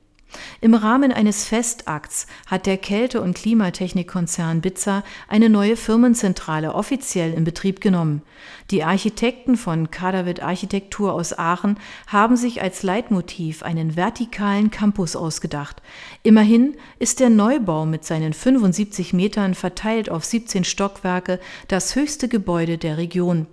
im 0.60 0.74
Rahmen 0.74 1.12
eines 1.12 1.44
Festakts 1.44 2.26
hat 2.46 2.66
der 2.66 2.76
Kälte- 2.76 3.20
und 3.20 3.36
Klimatechnikkonzern 3.36 4.60
Bitzer 4.60 5.04
eine 5.28 5.48
neue 5.48 5.76
Firmenzentrale 5.76 6.74
offiziell 6.74 7.32
in 7.32 7.44
Betrieb 7.44 7.80
genommen. 7.80 8.22
Die 8.70 8.84
Architekten 8.84 9.56
von 9.56 9.90
Kadavid 9.90 10.42
Architektur 10.42 11.12
aus 11.12 11.38
Aachen 11.38 11.78
haben 12.06 12.36
sich 12.36 12.62
als 12.62 12.82
Leitmotiv 12.82 13.62
einen 13.62 13.96
vertikalen 13.96 14.70
Campus 14.70 15.16
ausgedacht. 15.16 15.82
Immerhin 16.22 16.76
ist 16.98 17.20
der 17.20 17.30
Neubau 17.30 17.86
mit 17.86 18.04
seinen 18.04 18.32
75 18.32 19.12
Metern 19.12 19.54
verteilt 19.54 20.10
auf 20.10 20.24
17 20.24 20.64
Stockwerke 20.64 21.40
das 21.68 21.94
höchste 21.94 22.28
Gebäude 22.28 22.78
der 22.78 22.98
Region. 22.98 23.46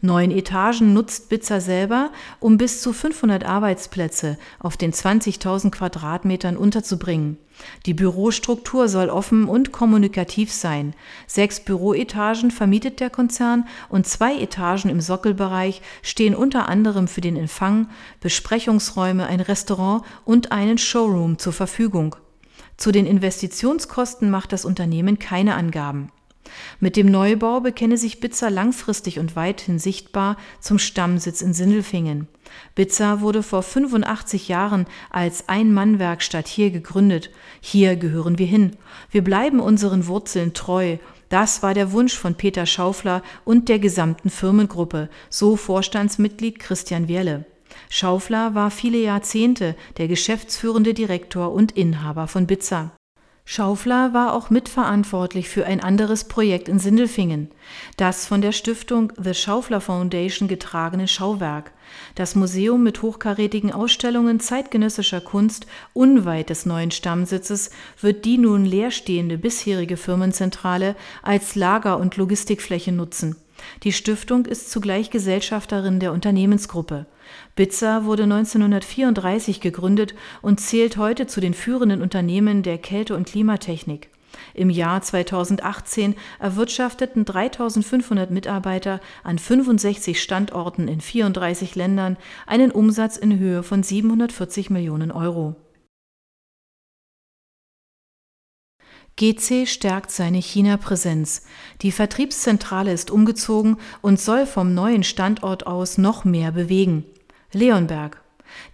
Neun 0.00 0.30
Etagen 0.30 0.92
nutzt 0.92 1.28
Bitzer 1.28 1.60
selber, 1.60 2.10
um 2.40 2.58
bis 2.58 2.80
zu 2.80 2.92
500 2.92 3.44
Arbeitsplätze 3.44 4.38
auf 4.58 4.76
den 4.76 4.92
20.000 4.92 5.70
Quadratmetern 5.70 6.56
unterzubringen. 6.56 7.38
Die 7.86 7.94
Bürostruktur 7.94 8.88
soll 8.88 9.10
offen 9.10 9.46
und 9.46 9.72
kommunikativ 9.72 10.52
sein. 10.52 10.94
Sechs 11.26 11.60
Büroetagen 11.60 12.50
vermietet 12.50 13.00
der 13.00 13.10
Konzern 13.10 13.66
und 13.88 14.06
zwei 14.06 14.36
Etagen 14.38 14.90
im 14.90 15.00
Sockelbereich 15.00 15.82
stehen 16.02 16.34
unter 16.34 16.68
anderem 16.68 17.08
für 17.08 17.20
den 17.20 17.36
Empfang, 17.36 17.88
Besprechungsräume, 18.20 19.26
ein 19.26 19.40
Restaurant 19.40 20.04
und 20.24 20.52
einen 20.52 20.78
Showroom 20.78 21.38
zur 21.38 21.52
Verfügung. 21.52 22.16
Zu 22.76 22.92
den 22.92 23.06
Investitionskosten 23.06 24.30
macht 24.30 24.52
das 24.52 24.64
Unternehmen 24.64 25.18
keine 25.18 25.54
Angaben. 25.54 26.12
Mit 26.80 26.96
dem 26.96 27.06
Neubau 27.06 27.60
bekenne 27.60 27.96
sich 27.96 28.20
Bitzer 28.20 28.50
langfristig 28.50 29.18
und 29.18 29.36
weithin 29.36 29.78
sichtbar 29.78 30.36
zum 30.60 30.78
Stammsitz 30.78 31.42
in 31.42 31.54
Sindelfingen. 31.54 32.28
Bitzer 32.74 33.20
wurde 33.20 33.42
vor 33.42 33.62
85 33.62 34.48
Jahren 34.48 34.86
als 35.10 35.48
Ein-Mann-Werkstatt 35.48 36.48
hier 36.48 36.70
gegründet. 36.70 37.30
Hier 37.60 37.96
gehören 37.96 38.38
wir 38.38 38.46
hin. 38.46 38.76
Wir 39.10 39.22
bleiben 39.22 39.60
unseren 39.60 40.06
Wurzeln 40.06 40.54
treu. 40.54 40.98
Das 41.28 41.62
war 41.62 41.74
der 41.74 41.92
Wunsch 41.92 42.16
von 42.16 42.34
Peter 42.34 42.64
Schaufler 42.64 43.22
und 43.44 43.68
der 43.68 43.78
gesamten 43.78 44.30
Firmengruppe, 44.30 45.10
so 45.28 45.56
Vorstandsmitglied 45.56 46.58
Christian 46.58 47.08
Wierle. 47.08 47.44
Schaufler 47.90 48.54
war 48.54 48.70
viele 48.70 48.98
Jahrzehnte 48.98 49.76
der 49.98 50.08
geschäftsführende 50.08 50.94
Direktor 50.94 51.52
und 51.52 51.72
Inhaber 51.72 52.26
von 52.28 52.46
Bitzer. 52.46 52.92
Schaufler 53.50 54.12
war 54.12 54.34
auch 54.34 54.50
mitverantwortlich 54.50 55.48
für 55.48 55.64
ein 55.64 55.80
anderes 55.80 56.24
Projekt 56.24 56.68
in 56.68 56.78
Sindelfingen, 56.78 57.50
das 57.96 58.26
von 58.26 58.42
der 58.42 58.52
Stiftung 58.52 59.10
The 59.16 59.32
Schaufler 59.32 59.80
Foundation 59.80 60.48
getragene 60.48 61.08
Schauwerk, 61.08 61.72
das 62.14 62.34
Museum 62.34 62.82
mit 62.82 63.00
hochkarätigen 63.00 63.72
Ausstellungen 63.72 64.38
zeitgenössischer 64.38 65.22
Kunst 65.22 65.66
unweit 65.94 66.50
des 66.50 66.66
neuen 66.66 66.90
Stammsitzes 66.90 67.70
wird 67.98 68.26
die 68.26 68.36
nun 68.36 68.66
leerstehende 68.66 69.38
bisherige 69.38 69.96
Firmenzentrale 69.96 70.94
als 71.22 71.54
Lager- 71.54 71.98
und 71.98 72.18
Logistikfläche 72.18 72.92
nutzen. 72.92 73.36
Die 73.82 73.92
Stiftung 73.92 74.44
ist 74.44 74.70
zugleich 74.70 75.08
Gesellschafterin 75.08 76.00
der 76.00 76.12
Unternehmensgruppe. 76.12 77.06
Bitzer 77.58 78.04
wurde 78.04 78.22
1934 78.22 79.60
gegründet 79.60 80.14
und 80.42 80.60
zählt 80.60 80.96
heute 80.96 81.26
zu 81.26 81.40
den 81.40 81.54
führenden 81.54 82.02
Unternehmen 82.02 82.62
der 82.62 82.78
Kälte- 82.78 83.16
und 83.16 83.26
Klimatechnik. 83.26 84.10
Im 84.54 84.70
Jahr 84.70 85.02
2018 85.02 86.14
erwirtschafteten 86.38 87.24
3500 87.24 88.30
Mitarbeiter 88.30 89.00
an 89.24 89.40
65 89.40 90.22
Standorten 90.22 90.86
in 90.86 91.00
34 91.00 91.74
Ländern 91.74 92.16
einen 92.46 92.70
Umsatz 92.70 93.16
in 93.16 93.40
Höhe 93.40 93.64
von 93.64 93.82
740 93.82 94.70
Millionen 94.70 95.10
Euro. 95.10 95.56
GC 99.16 99.66
stärkt 99.66 100.12
seine 100.12 100.38
China-Präsenz. 100.38 101.42
Die 101.82 101.90
Vertriebszentrale 101.90 102.92
ist 102.92 103.10
umgezogen 103.10 103.78
und 104.00 104.20
soll 104.20 104.46
vom 104.46 104.74
neuen 104.74 105.02
Standort 105.02 105.66
aus 105.66 105.98
noch 105.98 106.24
mehr 106.24 106.52
bewegen. 106.52 107.04
Leonberg. 107.52 108.20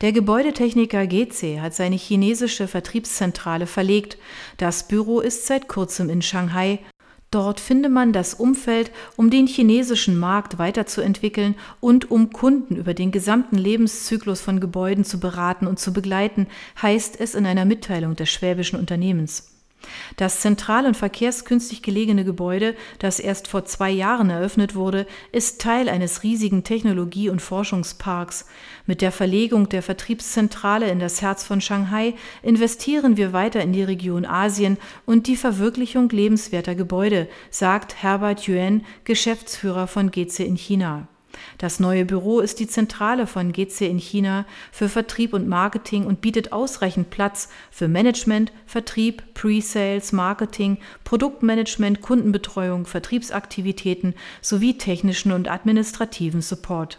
Der 0.00 0.12
Gebäudetechniker 0.12 1.06
GC 1.06 1.60
hat 1.60 1.74
seine 1.74 1.96
chinesische 1.96 2.68
Vertriebszentrale 2.68 3.66
verlegt. 3.66 4.18
Das 4.56 4.88
Büro 4.88 5.20
ist 5.20 5.46
seit 5.46 5.68
kurzem 5.68 6.10
in 6.10 6.22
Shanghai. 6.22 6.80
Dort 7.30 7.58
finde 7.58 7.88
man 7.88 8.12
das 8.12 8.34
Umfeld, 8.34 8.92
um 9.16 9.28
den 9.30 9.48
chinesischen 9.48 10.18
Markt 10.18 10.58
weiterzuentwickeln 10.58 11.56
und 11.80 12.10
um 12.10 12.30
Kunden 12.30 12.76
über 12.76 12.94
den 12.94 13.10
gesamten 13.10 13.58
Lebenszyklus 13.58 14.40
von 14.40 14.60
Gebäuden 14.60 15.04
zu 15.04 15.18
beraten 15.18 15.66
und 15.66 15.80
zu 15.80 15.92
begleiten, 15.92 16.46
heißt 16.80 17.18
es 17.18 17.34
in 17.34 17.46
einer 17.46 17.64
Mitteilung 17.64 18.14
des 18.14 18.30
schwäbischen 18.30 18.78
Unternehmens. 18.78 19.53
Das 20.16 20.40
zentral 20.40 20.86
und 20.86 20.96
verkehrskünstig 20.96 21.82
gelegene 21.82 22.24
Gebäude, 22.24 22.74
das 22.98 23.20
erst 23.20 23.48
vor 23.48 23.64
zwei 23.64 23.90
Jahren 23.90 24.30
eröffnet 24.30 24.74
wurde, 24.74 25.06
ist 25.32 25.60
Teil 25.60 25.88
eines 25.88 26.22
riesigen 26.22 26.64
Technologie- 26.64 27.28
und 27.28 27.42
Forschungsparks. 27.42 28.46
Mit 28.86 29.00
der 29.00 29.12
Verlegung 29.12 29.68
der 29.68 29.82
Vertriebszentrale 29.82 30.90
in 30.90 30.98
das 30.98 31.22
Herz 31.22 31.44
von 31.44 31.60
Shanghai 31.60 32.14
investieren 32.42 33.16
wir 33.16 33.32
weiter 33.32 33.60
in 33.60 33.72
die 33.72 33.82
Region 33.82 34.24
Asien 34.24 34.78
und 35.06 35.26
die 35.26 35.36
Verwirklichung 35.36 36.08
lebenswerter 36.08 36.74
Gebäude, 36.74 37.28
sagt 37.50 38.02
Herbert 38.02 38.46
Yuan, 38.46 38.84
Geschäftsführer 39.04 39.86
von 39.86 40.10
GC 40.10 40.40
in 40.40 40.56
China. 40.56 41.08
Das 41.58 41.80
neue 41.80 42.04
Büro 42.04 42.40
ist 42.40 42.60
die 42.60 42.66
Zentrale 42.66 43.26
von 43.26 43.52
GC 43.52 43.82
in 43.82 43.98
China 43.98 44.46
für 44.72 44.88
Vertrieb 44.88 45.32
und 45.32 45.48
Marketing 45.48 46.06
und 46.06 46.20
bietet 46.20 46.52
ausreichend 46.52 47.10
Platz 47.10 47.48
für 47.70 47.88
Management, 47.88 48.52
Vertrieb, 48.66 49.22
Pre-Sales, 49.34 50.12
Marketing, 50.12 50.78
Produktmanagement, 51.04 52.00
Kundenbetreuung, 52.00 52.86
Vertriebsaktivitäten 52.86 54.14
sowie 54.40 54.78
technischen 54.78 55.32
und 55.32 55.50
administrativen 55.50 56.42
Support. 56.42 56.98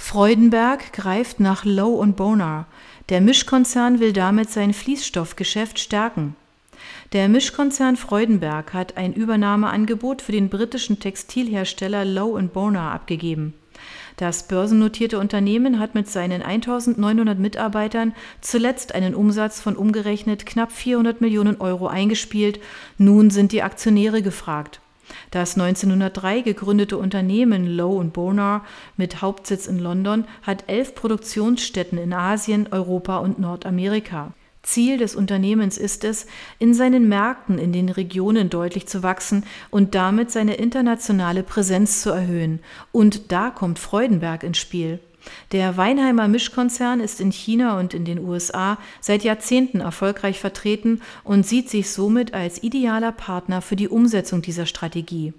Freudenberg 0.00 0.92
greift 0.92 1.40
nach 1.40 1.64
Low 1.64 2.04
Bonar. 2.16 2.66
Der 3.10 3.20
Mischkonzern 3.20 4.00
will 4.00 4.12
damit 4.12 4.50
sein 4.50 4.72
Fließstoffgeschäft 4.72 5.78
stärken. 5.78 6.34
Der 7.12 7.28
Mischkonzern 7.28 7.96
Freudenberg 7.96 8.72
hat 8.72 8.96
ein 8.96 9.12
Übernahmeangebot 9.12 10.22
für 10.22 10.30
den 10.30 10.48
britischen 10.48 11.00
Textilhersteller 11.00 12.04
Low 12.04 12.40
Bonar 12.42 12.92
abgegeben. 12.92 13.54
Das 14.16 14.46
börsennotierte 14.46 15.18
Unternehmen 15.18 15.80
hat 15.80 15.96
mit 15.96 16.08
seinen 16.08 16.40
1900 16.40 17.36
Mitarbeitern 17.36 18.14
zuletzt 18.40 18.94
einen 18.94 19.16
Umsatz 19.16 19.60
von 19.60 19.74
umgerechnet 19.74 20.46
knapp 20.46 20.70
400 20.70 21.20
Millionen 21.20 21.60
Euro 21.60 21.88
eingespielt. 21.88 22.60
Nun 22.96 23.30
sind 23.30 23.50
die 23.50 23.64
Aktionäre 23.64 24.22
gefragt. 24.22 24.80
Das 25.32 25.58
1903 25.58 26.42
gegründete 26.42 26.96
Unternehmen 26.96 27.66
Low 27.66 28.00
Bonar 28.04 28.64
mit 28.96 29.20
Hauptsitz 29.20 29.66
in 29.66 29.80
London 29.80 30.26
hat 30.42 30.64
elf 30.68 30.94
Produktionsstätten 30.94 31.98
in 31.98 32.12
Asien, 32.12 32.68
Europa 32.70 33.18
und 33.18 33.40
Nordamerika. 33.40 34.32
Ziel 34.62 34.98
des 34.98 35.14
Unternehmens 35.14 35.78
ist 35.78 36.04
es, 36.04 36.26
in 36.58 36.74
seinen 36.74 37.08
Märkten 37.08 37.58
in 37.58 37.72
den 37.72 37.88
Regionen 37.88 38.50
deutlich 38.50 38.86
zu 38.86 39.02
wachsen 39.02 39.44
und 39.70 39.94
damit 39.94 40.30
seine 40.30 40.54
internationale 40.54 41.42
Präsenz 41.42 42.02
zu 42.02 42.10
erhöhen. 42.10 42.60
Und 42.92 43.32
da 43.32 43.50
kommt 43.50 43.78
Freudenberg 43.78 44.42
ins 44.42 44.58
Spiel. 44.58 45.00
Der 45.52 45.76
Weinheimer 45.76 46.28
Mischkonzern 46.28 47.00
ist 47.00 47.20
in 47.20 47.32
China 47.32 47.78
und 47.78 47.94
in 47.94 48.04
den 48.04 48.18
USA 48.18 48.78
seit 49.00 49.24
Jahrzehnten 49.24 49.80
erfolgreich 49.80 50.38
vertreten 50.38 51.00
und 51.24 51.46
sieht 51.46 51.68
sich 51.68 51.90
somit 51.90 52.34
als 52.34 52.62
idealer 52.62 53.12
Partner 53.12 53.62
für 53.62 53.76
die 53.76 53.88
Umsetzung 53.88 54.42
dieser 54.42 54.66
Strategie. 54.66 55.32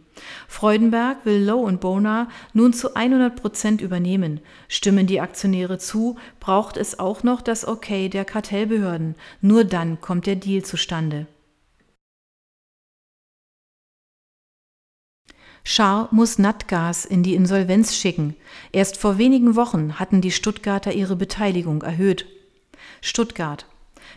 Freudenberg 0.47 1.25
will 1.25 1.43
Low 1.43 1.59
und 1.59 1.81
Bonar 1.81 2.27
nun 2.53 2.73
zu 2.73 2.93
100 2.95 3.35
Prozent 3.35 3.81
übernehmen. 3.81 4.41
Stimmen 4.67 5.07
die 5.07 5.21
Aktionäre 5.21 5.77
zu, 5.77 6.17
braucht 6.39 6.77
es 6.77 6.99
auch 6.99 7.23
noch 7.23 7.41
das 7.41 7.67
Okay 7.67 8.09
der 8.09 8.25
Kartellbehörden. 8.25 9.15
Nur 9.41 9.63
dann 9.63 10.01
kommt 10.01 10.27
der 10.27 10.35
Deal 10.35 10.63
zustande. 10.63 11.27
Schar 15.63 16.09
muss 16.11 16.39
Natgas 16.39 17.05
in 17.05 17.23
die 17.23 17.35
Insolvenz 17.35 17.95
schicken. 17.95 18.35
Erst 18.71 18.97
vor 18.97 19.17
wenigen 19.17 19.55
Wochen 19.55 19.99
hatten 19.99 20.21
die 20.21 20.31
Stuttgarter 20.31 20.93
ihre 20.93 21.15
Beteiligung 21.15 21.83
erhöht. 21.83 22.25
Stuttgart. 23.01 23.65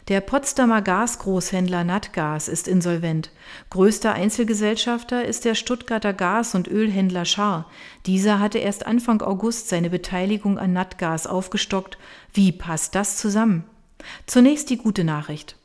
Der 0.09 0.21
Potsdamer 0.21 0.83
Gasgroßhändler 0.83 1.85
Natgas 1.85 2.49
ist 2.49 2.69
insolvent. 2.69 3.31
Größter 3.71 4.13
Einzelgesellschafter 4.13 5.25
ist 5.25 5.45
der 5.45 5.55
Stuttgarter 5.55 6.13
Gas- 6.13 6.55
und 6.55 6.69
Ölhändler 6.69 7.25
Schar. 7.25 7.71
Dieser 8.05 8.39
hatte 8.39 8.59
erst 8.59 8.87
Anfang 8.87 9.23
August 9.23 9.69
seine 9.69 9.91
Beteiligung 9.91 10.59
an 10.59 10.73
Natgas 10.73 11.27
aufgestockt. 11.27 11.97
Wie 12.33 12.53
passt 12.53 12.95
das 12.95 13.17
zusammen? 13.17 13.65
Zunächst 14.27 14.69
die 14.69 14.77
gute 14.77 15.05
Nachricht. 15.05 15.57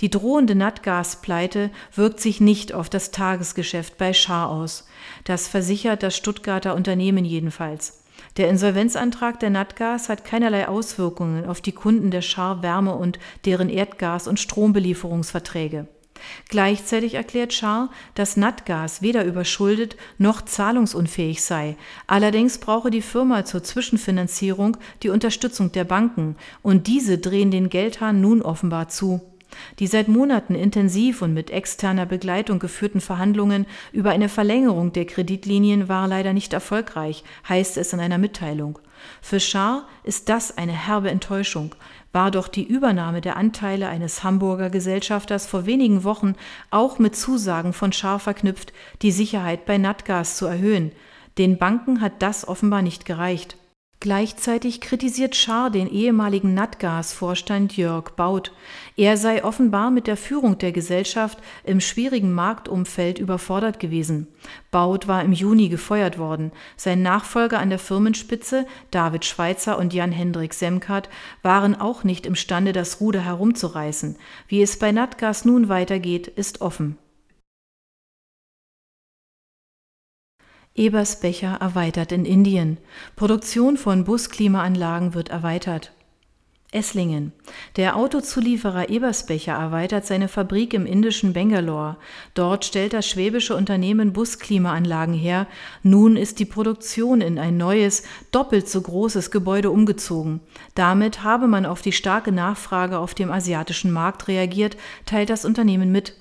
Die 0.00 0.10
drohende 0.10 0.54
Natgaspleite 0.54 1.70
wirkt 1.94 2.20
sich 2.20 2.40
nicht 2.40 2.72
auf 2.72 2.88
das 2.88 3.10
Tagesgeschäft 3.10 3.98
bei 3.98 4.12
Schar 4.12 4.50
aus. 4.50 4.86
Das 5.24 5.48
versichert 5.48 6.02
das 6.02 6.16
Stuttgarter 6.16 6.74
Unternehmen 6.74 7.24
jedenfalls. 7.24 8.02
Der 8.36 8.48
Insolvenzantrag 8.48 9.40
der 9.40 9.50
Natgas 9.50 10.08
hat 10.08 10.24
keinerlei 10.24 10.68
Auswirkungen 10.68 11.44
auf 11.44 11.60
die 11.60 11.72
Kunden 11.72 12.10
der 12.10 12.22
Schar 12.22 12.62
Wärme 12.62 12.94
und 12.94 13.18
deren 13.44 13.68
Erdgas- 13.68 14.28
und 14.28 14.38
Strombelieferungsverträge. 14.38 15.88
Gleichzeitig 16.48 17.14
erklärt 17.14 17.52
Schar, 17.52 17.90
dass 18.14 18.36
Natgas 18.36 19.02
weder 19.02 19.24
überschuldet 19.24 19.96
noch 20.18 20.42
zahlungsunfähig 20.42 21.42
sei. 21.42 21.76
Allerdings 22.06 22.58
brauche 22.58 22.90
die 22.90 23.02
Firma 23.02 23.44
zur 23.44 23.62
Zwischenfinanzierung 23.62 24.76
die 25.02 25.10
Unterstützung 25.10 25.72
der 25.72 25.84
Banken, 25.84 26.36
und 26.62 26.86
diese 26.86 27.18
drehen 27.18 27.50
den 27.50 27.68
Geldhahn 27.68 28.20
nun 28.20 28.42
offenbar 28.42 28.88
zu. 28.88 29.20
Die 29.78 29.86
seit 29.86 30.08
Monaten 30.08 30.54
intensiv 30.54 31.22
und 31.22 31.34
mit 31.34 31.50
externer 31.50 32.06
Begleitung 32.06 32.58
geführten 32.58 33.00
Verhandlungen 33.00 33.66
über 33.92 34.10
eine 34.10 34.28
Verlängerung 34.28 34.92
der 34.92 35.06
Kreditlinien 35.06 35.88
waren 35.88 36.10
leider 36.10 36.32
nicht 36.32 36.52
erfolgreich, 36.52 37.24
heißt 37.48 37.76
es 37.76 37.92
in 37.92 38.00
einer 38.00 38.18
Mitteilung. 38.18 38.78
Für 39.22 39.40
Schar 39.40 39.86
ist 40.04 40.28
das 40.28 40.56
eine 40.58 40.72
herbe 40.72 41.10
Enttäuschung. 41.10 41.74
War 42.12 42.30
doch 42.30 42.48
die 42.48 42.66
Übernahme 42.66 43.20
der 43.20 43.36
Anteile 43.36 43.88
eines 43.88 44.24
Hamburger 44.24 44.70
Gesellschafters 44.70 45.46
vor 45.46 45.66
wenigen 45.66 46.04
Wochen 46.04 46.34
auch 46.70 46.98
mit 46.98 47.14
Zusagen 47.14 47.72
von 47.72 47.92
Schar 47.92 48.18
verknüpft, 48.18 48.72
die 49.02 49.12
Sicherheit 49.12 49.66
bei 49.66 49.78
Natgas 49.78 50.36
zu 50.36 50.46
erhöhen. 50.46 50.92
Den 51.36 51.58
Banken 51.58 52.00
hat 52.00 52.20
das 52.20 52.48
offenbar 52.48 52.82
nicht 52.82 53.04
gereicht. 53.04 53.56
Gleichzeitig 54.00 54.80
kritisiert 54.80 55.34
Schaar 55.34 55.70
den 55.70 55.90
ehemaligen 55.90 56.54
Natgas-Vorstand 56.54 57.76
Jörg 57.76 58.10
Baut. 58.10 58.52
Er 58.96 59.16
sei 59.16 59.42
offenbar 59.42 59.90
mit 59.90 60.06
der 60.06 60.16
Führung 60.16 60.56
der 60.56 60.70
Gesellschaft 60.70 61.38
im 61.64 61.80
schwierigen 61.80 62.32
Marktumfeld 62.32 63.18
überfordert 63.18 63.80
gewesen. 63.80 64.28
Baut 64.70 65.08
war 65.08 65.24
im 65.24 65.32
Juni 65.32 65.68
gefeuert 65.68 66.16
worden. 66.16 66.52
Sein 66.76 67.02
Nachfolger 67.02 67.58
an 67.58 67.70
der 67.70 67.80
Firmenspitze, 67.80 68.66
David 68.92 69.24
Schweitzer 69.24 69.76
und 69.76 69.92
Jan-Hendrik 69.92 70.54
Semkat, 70.54 71.08
waren 71.42 71.74
auch 71.74 72.04
nicht 72.04 72.24
imstande, 72.24 72.72
das 72.72 73.00
Ruder 73.00 73.22
herumzureißen. 73.22 74.16
Wie 74.46 74.62
es 74.62 74.78
bei 74.78 74.92
Natgas 74.92 75.44
nun 75.44 75.68
weitergeht, 75.68 76.28
ist 76.28 76.60
offen. 76.60 76.98
Ebersbecher 80.78 81.58
erweitert 81.60 82.12
in 82.12 82.24
Indien. 82.24 82.78
Produktion 83.16 83.76
von 83.76 84.04
Busklimaanlagen 84.04 85.12
wird 85.12 85.28
erweitert. 85.28 85.92
Esslingen. 86.70 87.32
Der 87.76 87.96
Autozulieferer 87.96 88.90
Ebersbecher 88.90 89.54
erweitert 89.54 90.04
seine 90.04 90.28
Fabrik 90.28 90.74
im 90.74 90.84
indischen 90.84 91.32
Bangalore. 91.32 91.96
Dort 92.34 92.66
stellt 92.66 92.92
das 92.92 93.08
schwäbische 93.08 93.56
Unternehmen 93.56 94.12
Busklimaanlagen 94.12 95.14
her. 95.14 95.46
Nun 95.82 96.16
ist 96.16 96.38
die 96.38 96.44
Produktion 96.44 97.22
in 97.22 97.38
ein 97.38 97.56
neues, 97.56 98.02
doppelt 98.32 98.68
so 98.68 98.82
großes 98.82 99.30
Gebäude 99.30 99.70
umgezogen. 99.70 100.40
Damit 100.74 101.24
habe 101.24 101.48
man 101.48 101.64
auf 101.64 101.80
die 101.80 101.92
starke 101.92 102.32
Nachfrage 102.32 102.98
auf 102.98 103.14
dem 103.14 103.32
asiatischen 103.32 103.90
Markt 103.90 104.28
reagiert, 104.28 104.76
teilt 105.06 105.30
das 105.30 105.46
Unternehmen 105.46 105.90
mit. 105.90 106.14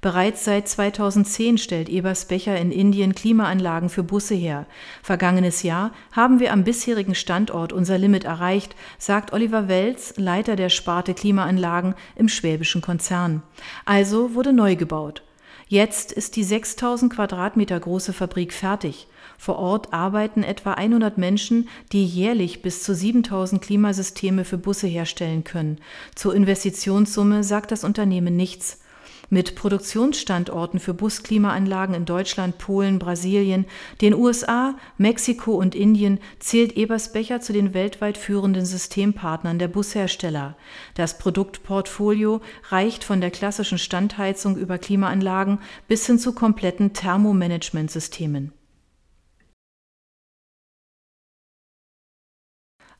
Bereits 0.00 0.44
seit 0.44 0.68
2010 0.68 1.58
stellt 1.58 1.88
Ebersbecher 1.88 2.56
in 2.58 2.70
Indien 2.70 3.14
Klimaanlagen 3.14 3.88
für 3.88 4.02
Busse 4.02 4.34
her. 4.34 4.66
Vergangenes 5.02 5.62
Jahr 5.62 5.92
haben 6.12 6.40
wir 6.40 6.52
am 6.52 6.64
bisherigen 6.64 7.14
Standort 7.14 7.72
unser 7.72 7.98
Limit 7.98 8.24
erreicht, 8.24 8.76
sagt 8.98 9.32
Oliver 9.32 9.68
Welz, 9.68 10.14
Leiter 10.16 10.56
der 10.56 10.68
Sparte 10.68 11.14
Klimaanlagen 11.14 11.94
im 12.14 12.28
schwäbischen 12.28 12.82
Konzern. 12.82 13.42
Also 13.84 14.34
wurde 14.34 14.52
neu 14.52 14.76
gebaut. 14.76 15.22
Jetzt 15.68 16.12
ist 16.12 16.36
die 16.36 16.44
6000 16.44 17.12
Quadratmeter 17.12 17.80
große 17.80 18.12
Fabrik 18.12 18.52
fertig. 18.52 19.08
Vor 19.36 19.58
Ort 19.58 19.92
arbeiten 19.92 20.44
etwa 20.44 20.74
100 20.74 21.18
Menschen, 21.18 21.68
die 21.90 22.04
jährlich 22.06 22.62
bis 22.62 22.84
zu 22.84 22.94
7000 22.94 23.60
Klimasysteme 23.60 24.44
für 24.44 24.58
Busse 24.58 24.86
herstellen 24.86 25.42
können. 25.42 25.78
Zur 26.14 26.36
Investitionssumme 26.36 27.42
sagt 27.42 27.72
das 27.72 27.82
Unternehmen 27.82 28.36
nichts. 28.36 28.80
Mit 29.28 29.56
Produktionsstandorten 29.56 30.78
für 30.78 30.94
Busklimaanlagen 30.94 31.94
in 31.94 32.04
Deutschland, 32.04 32.58
Polen, 32.58 32.98
Brasilien, 32.98 33.66
den 34.00 34.14
USA, 34.14 34.76
Mexiko 34.98 35.54
und 35.54 35.74
Indien 35.74 36.20
zählt 36.38 36.76
Ebersbecher 36.76 37.40
zu 37.40 37.52
den 37.52 37.74
weltweit 37.74 38.18
führenden 38.18 38.64
Systempartnern 38.64 39.58
der 39.58 39.68
Bushersteller. 39.68 40.56
Das 40.94 41.18
Produktportfolio 41.18 42.40
reicht 42.68 43.02
von 43.02 43.20
der 43.20 43.30
klassischen 43.30 43.78
Standheizung 43.78 44.56
über 44.56 44.78
Klimaanlagen 44.78 45.58
bis 45.88 46.06
hin 46.06 46.18
zu 46.18 46.32
kompletten 46.32 46.92
Thermomanagementsystemen. 46.92 48.52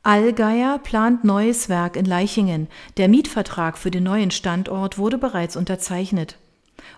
Allgeier 0.07 0.79
plant 0.79 1.25
neues 1.25 1.69
Werk 1.69 1.97
in 1.97 2.05
Leichingen. 2.05 2.69
Der 2.97 3.09
Mietvertrag 3.09 3.77
für 3.77 3.91
den 3.91 4.05
neuen 4.05 4.31
Standort 4.31 4.99
wurde 4.99 5.19
bereits 5.19 5.57
unterzeichnet. 5.57 6.37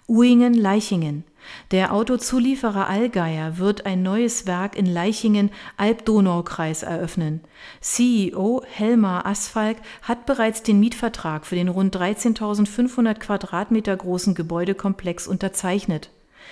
Uingen-Leichingen. 0.09 1.25
Der 1.71 1.95
Autozulieferer 1.95 2.87
Allgeier 2.87 3.57
wird 3.57 3.87
ein 3.87 4.03
neues 4.03 4.47
Werk 4.47 4.77
in 4.77 4.85
Leichingen, 4.85 5.51
Alb-Donau-Kreis 5.79 6.83
eröffnen. 6.83 7.41
CEO 7.81 8.63
Helmar 8.71 9.25
Asfalk 9.25 9.79
hat 10.03 10.27
bereits 10.27 10.63
den 10.63 10.79
Mietvertrag 10.79 11.47
für 11.47 11.55
den 11.55 11.69
rund 11.69 11.97
13.500 11.97 13.15
Quadratmeter 13.15 13.97
großen 13.97 14.35
Gebäudekomplex 14.35 15.27
unterzeichnet. 15.27 16.11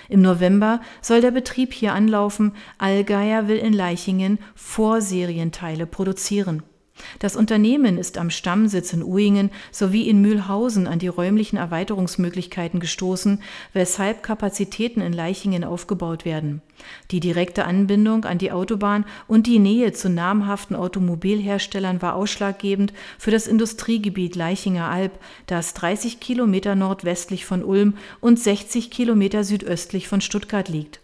Im 0.08 0.22
November 0.22 0.80
soll 1.00 1.20
der 1.20 1.30
Betrieb 1.30 1.72
hier 1.72 1.92
anlaufen. 1.92 2.52
Allgeier 2.78 3.48
will 3.48 3.58
in 3.58 3.72
Leichingen 3.72 4.38
Vorserienteile 4.54 5.86
produzieren. 5.86 6.62
Das 7.18 7.36
Unternehmen 7.36 7.98
ist 7.98 8.18
am 8.18 8.30
Stammsitz 8.30 8.92
in 8.92 9.02
Uingen 9.02 9.50
sowie 9.70 10.08
in 10.08 10.20
Mühlhausen 10.20 10.86
an 10.86 10.98
die 10.98 11.08
räumlichen 11.08 11.56
Erweiterungsmöglichkeiten 11.56 12.80
gestoßen, 12.80 13.42
weshalb 13.72 14.22
Kapazitäten 14.22 15.00
in 15.00 15.12
Leichingen 15.12 15.64
aufgebaut 15.64 16.24
werden. 16.24 16.62
Die 17.10 17.20
direkte 17.20 17.64
Anbindung 17.64 18.24
an 18.24 18.38
die 18.38 18.52
Autobahn 18.52 19.04
und 19.28 19.46
die 19.46 19.58
Nähe 19.58 19.92
zu 19.92 20.10
namhaften 20.10 20.76
Automobilherstellern 20.76 22.02
war 22.02 22.14
ausschlaggebend 22.14 22.92
für 23.18 23.30
das 23.30 23.46
Industriegebiet 23.46 24.36
Leichinger 24.36 24.88
Alb, 24.88 25.18
das 25.46 25.74
30 25.74 26.20
Kilometer 26.20 26.74
nordwestlich 26.74 27.44
von 27.46 27.64
Ulm 27.64 27.96
und 28.20 28.38
60 28.38 28.90
Kilometer 28.90 29.44
südöstlich 29.44 30.08
von 30.08 30.20
Stuttgart 30.20 30.68
liegt. 30.68 31.00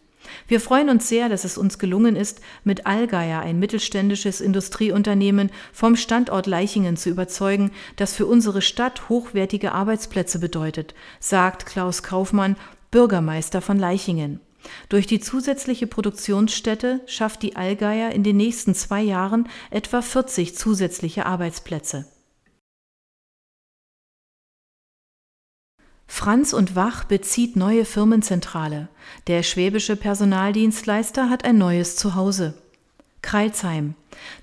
Wir 0.49 0.61
freuen 0.61 0.88
uns 0.88 1.09
sehr, 1.09 1.29
dass 1.29 1.45
es 1.45 1.59
uns 1.59 1.79
gelungen 1.79 2.16
ist, 2.16 2.40
mit 2.64 2.87
Allgeier 2.87 3.40
ein 3.40 3.59
mittelständisches 3.59 4.40
Industrieunternehmen 4.40 5.51
vom 5.73 5.97
Standort 5.97 6.47
Leichingen 6.47 6.97
zu 6.97 7.11
überzeugen, 7.11 7.73
das 7.97 8.14
für 8.14 8.27
unsere 8.27 8.62
Stadt 8.62 9.09
hochwertige 9.09 9.73
Arbeitsplätze 9.73 10.38
bedeutet, 10.38 10.95
sagt 11.21 11.66
Klaus 11.66 12.03
Kaufmann, 12.03 12.57
Bürgermeister 12.90 13.61
von 13.61 13.79
Leichingen. 13.79 14.40
Durch 14.88 15.07
die 15.07 15.21
zusätzliche 15.21 15.87
Produktionsstätte 15.87 17.01
schafft 17.07 17.42
die 17.42 17.57
Allgeier 17.57 18.12
in 18.12 18.23
den 18.23 18.37
nächsten 18.37 18.75
zwei 18.75 19.03
Jahren 19.03 19.49
etwa 19.71 20.03
40 20.03 20.57
zusätzliche 20.57 21.27
Arbeitsplätze. 21.27 22.07
Franz 26.14 26.53
und 26.53 26.77
Wach 26.77 27.05
bezieht 27.05 27.57
neue 27.57 27.87
Firmenzentrale. 27.87 28.88
Der 29.29 29.42
schwäbische 29.42 29.96
Personaldienstleister 29.96 31.31
hat 31.31 31.46
ein 31.46 31.57
neues 31.57 31.96
Zuhause. 31.96 32.53
Kreilsheim. 33.22 33.94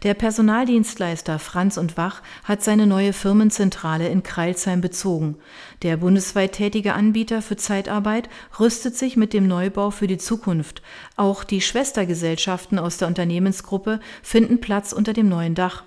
Der 0.01 0.15
Personaldienstleister 0.15 1.38
Franz 1.38 1.77
und 1.77 1.95
Wach 1.95 2.23
hat 2.43 2.63
seine 2.63 2.88
neue 2.88 3.13
Firmenzentrale 3.13 4.10
in 4.10 4.23
Kreilsheim 4.23 4.82
bezogen. 4.82 5.36
Der 5.84 5.97
bundesweit 5.97 6.53
tätige 6.53 6.95
Anbieter 6.95 7.43
für 7.43 7.55
Zeitarbeit 7.55 8.29
rüstet 8.60 8.97
sich 8.97 9.15
mit 9.15 9.32
dem 9.32 9.47
Neubau 9.47 9.91
für 9.91 10.08
die 10.08 10.17
Zukunft. 10.17 10.82
Auch 11.17 11.43
die 11.43 11.62
Schwestergesellschaften 11.62 12.79
aus 12.79 12.97
der 12.97 13.08
Unternehmensgruppe 13.08 13.99
finden 14.23 14.60
Platz 14.60 14.91
unter 14.91 15.13
dem 15.13 15.29
neuen 15.29 15.53
Dach. 15.53 15.84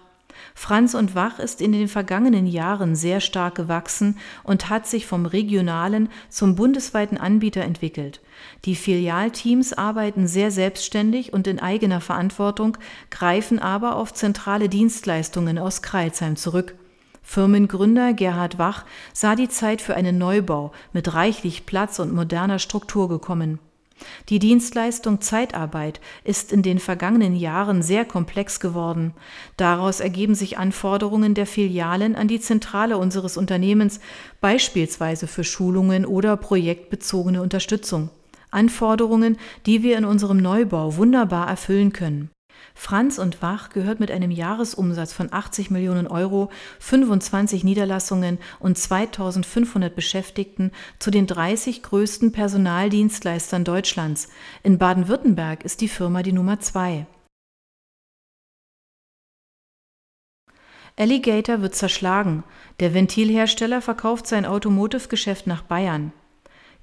Franz 0.55 0.95
und 0.95 1.15
Wach 1.15 1.39
ist 1.39 1.61
in 1.61 1.73
den 1.73 1.89
vergangenen 1.89 2.47
Jahren 2.47 2.95
sehr 2.95 3.21
stark 3.21 3.55
gewachsen 3.55 4.19
und 4.45 4.69
hat 4.69 4.87
sich 4.87 5.07
vom 5.07 5.27
regionalen 5.27 6.09
zum 6.29 6.55
bundesweiten 6.55 7.19
Anbieter 7.19 7.63
entwickelt. 7.63 8.21
Die 8.65 8.77
Filialteams 8.77 9.73
arbeiten 9.73 10.27
sehr 10.27 10.51
selbstständig 10.51 11.33
und 11.33 11.47
in 11.47 11.61
eigener 11.61 12.01
Verantwortung, 12.01 12.79
greifen 13.11 13.59
aber 13.59 13.97
auf 13.97 14.15
zentrale 14.15 14.69
Dienstleistungen 14.69 15.59
aus 15.59 15.83
Kreilsheim 15.83 16.37
zurück. 16.37 16.75
Firmengründer 17.23 18.13
Gerhard 18.13 18.59
Wach 18.59 18.85
sah 19.13 19.37
die 19.37 19.49
Zeit 19.49 19.81
für 19.81 19.95
einen 19.95 20.19
Neubau 20.19 20.73
mit 20.93 21.15
reichlich 21.15 21.67
Platz 21.67 21.99
und 21.99 22.13
moderner 22.13 22.59
Struktur 22.59 23.09
gekommen. 23.09 23.59
Die 24.29 24.39
Dienstleistung 24.39 25.21
Zeitarbeit 25.21 26.01
ist 26.25 26.53
in 26.53 26.63
den 26.63 26.79
vergangenen 26.79 27.37
Jahren 27.37 27.83
sehr 27.83 28.05
komplex 28.05 28.61
geworden. 28.61 29.15
Daraus 29.57 30.01
ergeben 30.01 30.35
sich 30.35 30.59
Anforderungen 30.59 31.35
der 31.35 31.47
Filialen 31.47 32.15
an 32.17 32.29
die 32.29 32.41
Zentrale 32.41 32.99
unseres 32.99 33.37
Unternehmens, 33.37 34.01
beispielsweise 34.41 35.27
für 35.27 35.45
Schulungen 35.45 36.07
oder 36.07 36.37
projektbezogene 36.37 37.43
Unterstützung. 37.43 38.11
Anforderungen, 38.51 39.39
die 39.67 39.83
wir 39.83 39.97
in 39.97 40.05
unserem 40.05 40.37
Neubau 40.37 40.97
wunderbar 40.97 41.49
erfüllen 41.49 41.93
können. 41.93 42.31
Franz 42.75 43.19
und 43.19 43.43
Wach 43.43 43.71
gehört 43.71 44.01
mit 44.01 44.11
einem 44.11 44.31
Jahresumsatz 44.31 45.13
von 45.13 45.33
80 45.33 45.71
Millionen 45.71 46.07
Euro, 46.07 46.51
25 46.81 47.65
Niederlassungen 47.65 48.39
und 48.61 48.79
2500 48.79 49.95
Beschäftigten 49.95 50.73
zu 50.99 51.11
den 51.11 51.27
30 51.27 51.83
größten 51.83 52.33
Personaldienstleistern 52.33 53.65
Deutschlands. 53.65 54.29
In 54.63 54.79
Baden-Württemberg 54.79 55.65
ist 55.65 55.81
die 55.81 55.89
Firma 55.89 56.23
die 56.23 56.33
Nummer 56.33 56.61
zwei. 56.61 57.07
Alligator 60.97 61.63
wird 61.63 61.75
zerschlagen. 61.75 62.45
Der 62.81 62.95
Ventilhersteller 62.95 63.81
verkauft 63.81 64.27
sein 64.27 64.45
Automotive-Geschäft 64.45 65.47
nach 65.47 65.63
Bayern. 65.63 66.13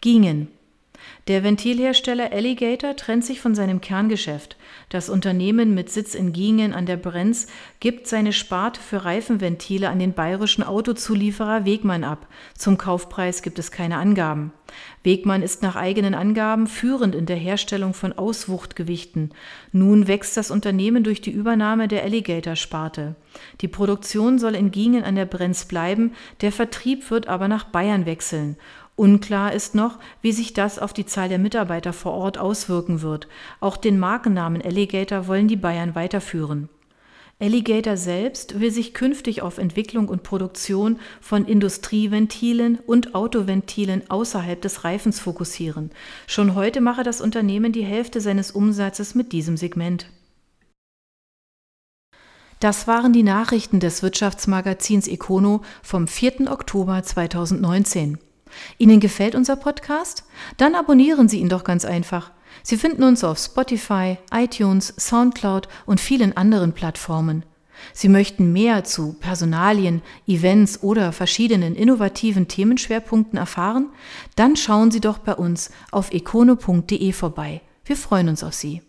Gingen. 0.01 0.49
Der 1.27 1.43
Ventilhersteller 1.43 2.31
Alligator 2.31 2.95
trennt 2.95 3.25
sich 3.25 3.41
von 3.41 3.55
seinem 3.55 3.81
Kerngeschäft. 3.81 4.57
Das 4.89 5.09
Unternehmen 5.09 5.75
mit 5.75 5.89
Sitz 5.89 6.15
in 6.15 6.33
Giengen 6.33 6.73
an 6.73 6.85
der 6.85 6.97
Brenz 6.97 7.47
gibt 7.79 8.07
seine 8.07 8.33
Sparte 8.33 8.79
für 8.81 9.05
Reifenventile 9.05 9.89
an 9.89 9.99
den 9.99 10.13
bayerischen 10.13 10.63
Autozulieferer 10.63 11.65
Wegmann 11.65 12.03
ab. 12.03 12.27
Zum 12.57 12.77
Kaufpreis 12.77 13.41
gibt 13.41 13.59
es 13.59 13.71
keine 13.71 13.97
Angaben. 13.97 14.51
Wegmann 15.03 15.41
ist 15.41 15.61
nach 15.61 15.75
eigenen 15.75 16.13
Angaben 16.13 16.67
führend 16.67 17.15
in 17.15 17.25
der 17.25 17.37
Herstellung 17.37 17.93
von 17.93 18.13
Auswuchtgewichten. 18.13 19.31
Nun 19.71 20.07
wächst 20.07 20.37
das 20.37 20.51
Unternehmen 20.51 21.03
durch 21.03 21.21
die 21.21 21.31
Übernahme 21.31 21.87
der 21.87 22.03
Alligator-Sparte. 22.03 23.15
Die 23.61 23.67
Produktion 23.67 24.39
soll 24.39 24.55
in 24.55 24.71
Giengen 24.71 25.03
an 25.03 25.15
der 25.15 25.25
Brenz 25.25 25.65
bleiben, 25.65 26.13
der 26.41 26.51
Vertrieb 26.51 27.09
wird 27.11 27.27
aber 27.27 27.47
nach 27.47 27.65
Bayern 27.65 28.05
wechseln. 28.05 28.57
Unklar 28.99 29.53
ist 29.53 29.75
noch, 29.75 29.97
wie 30.21 30.33
sich 30.33 30.51
das 30.51 30.77
auf 30.77 30.91
die 30.91 31.05
Zahl 31.05 31.29
der 31.29 31.39
Mitarbeiter 31.39 31.93
vor 31.93 32.11
Ort 32.11 32.37
auswirken 32.37 33.01
wird. 33.01 33.29
Auch 33.61 33.77
den 33.77 33.97
Markennamen 33.97 34.61
Alligator 34.61 35.27
wollen 35.27 35.47
die 35.47 35.55
Bayern 35.55 35.95
weiterführen. 35.95 36.67
Alligator 37.39 37.95
selbst 37.95 38.59
will 38.59 38.71
sich 38.71 38.93
künftig 38.93 39.41
auf 39.41 39.57
Entwicklung 39.57 40.09
und 40.09 40.23
Produktion 40.23 40.99
von 41.21 41.45
Industrieventilen 41.45 42.77
und 42.85 43.15
Autoventilen 43.15 44.09
außerhalb 44.09 44.61
des 44.61 44.83
Reifens 44.83 45.21
fokussieren. 45.21 45.91
Schon 46.27 46.53
heute 46.53 46.81
mache 46.81 47.03
das 47.03 47.21
Unternehmen 47.21 47.71
die 47.71 47.85
Hälfte 47.85 48.19
seines 48.19 48.51
Umsatzes 48.51 49.15
mit 49.15 49.31
diesem 49.31 49.55
Segment. 49.55 50.07
Das 52.59 52.85
waren 52.85 53.13
die 53.13 53.23
Nachrichten 53.23 53.79
des 53.79 54.03
Wirtschaftsmagazins 54.03 55.07
Econo 55.07 55.61
vom 55.81 56.05
4. 56.05 56.51
Oktober 56.51 57.01
2019. 57.01 58.17
Ihnen 58.77 58.99
gefällt 58.99 59.35
unser 59.35 59.55
Podcast? 59.55 60.23
Dann 60.57 60.75
abonnieren 60.75 61.29
Sie 61.29 61.39
ihn 61.39 61.49
doch 61.49 61.63
ganz 61.63 61.85
einfach. 61.85 62.31
Sie 62.63 62.77
finden 62.77 63.03
uns 63.03 63.23
auf 63.23 63.37
Spotify, 63.37 64.17
iTunes, 64.31 64.93
SoundCloud 64.97 65.67
und 65.85 65.99
vielen 65.99 66.35
anderen 66.35 66.73
Plattformen. 66.73 67.43
Sie 67.93 68.09
möchten 68.09 68.51
mehr 68.51 68.83
zu 68.83 69.13
Personalien, 69.13 70.01
Events 70.27 70.83
oder 70.83 71.11
verschiedenen 71.11 71.75
innovativen 71.75 72.47
Themenschwerpunkten 72.47 73.39
erfahren? 73.39 73.89
Dann 74.35 74.55
schauen 74.55 74.91
Sie 74.91 74.99
doch 74.99 75.19
bei 75.19 75.33
uns 75.33 75.71
auf 75.91 76.11
econo.de 76.11 77.13
vorbei. 77.13 77.61
Wir 77.85 77.95
freuen 77.95 78.29
uns 78.29 78.43
auf 78.43 78.53
Sie. 78.53 78.81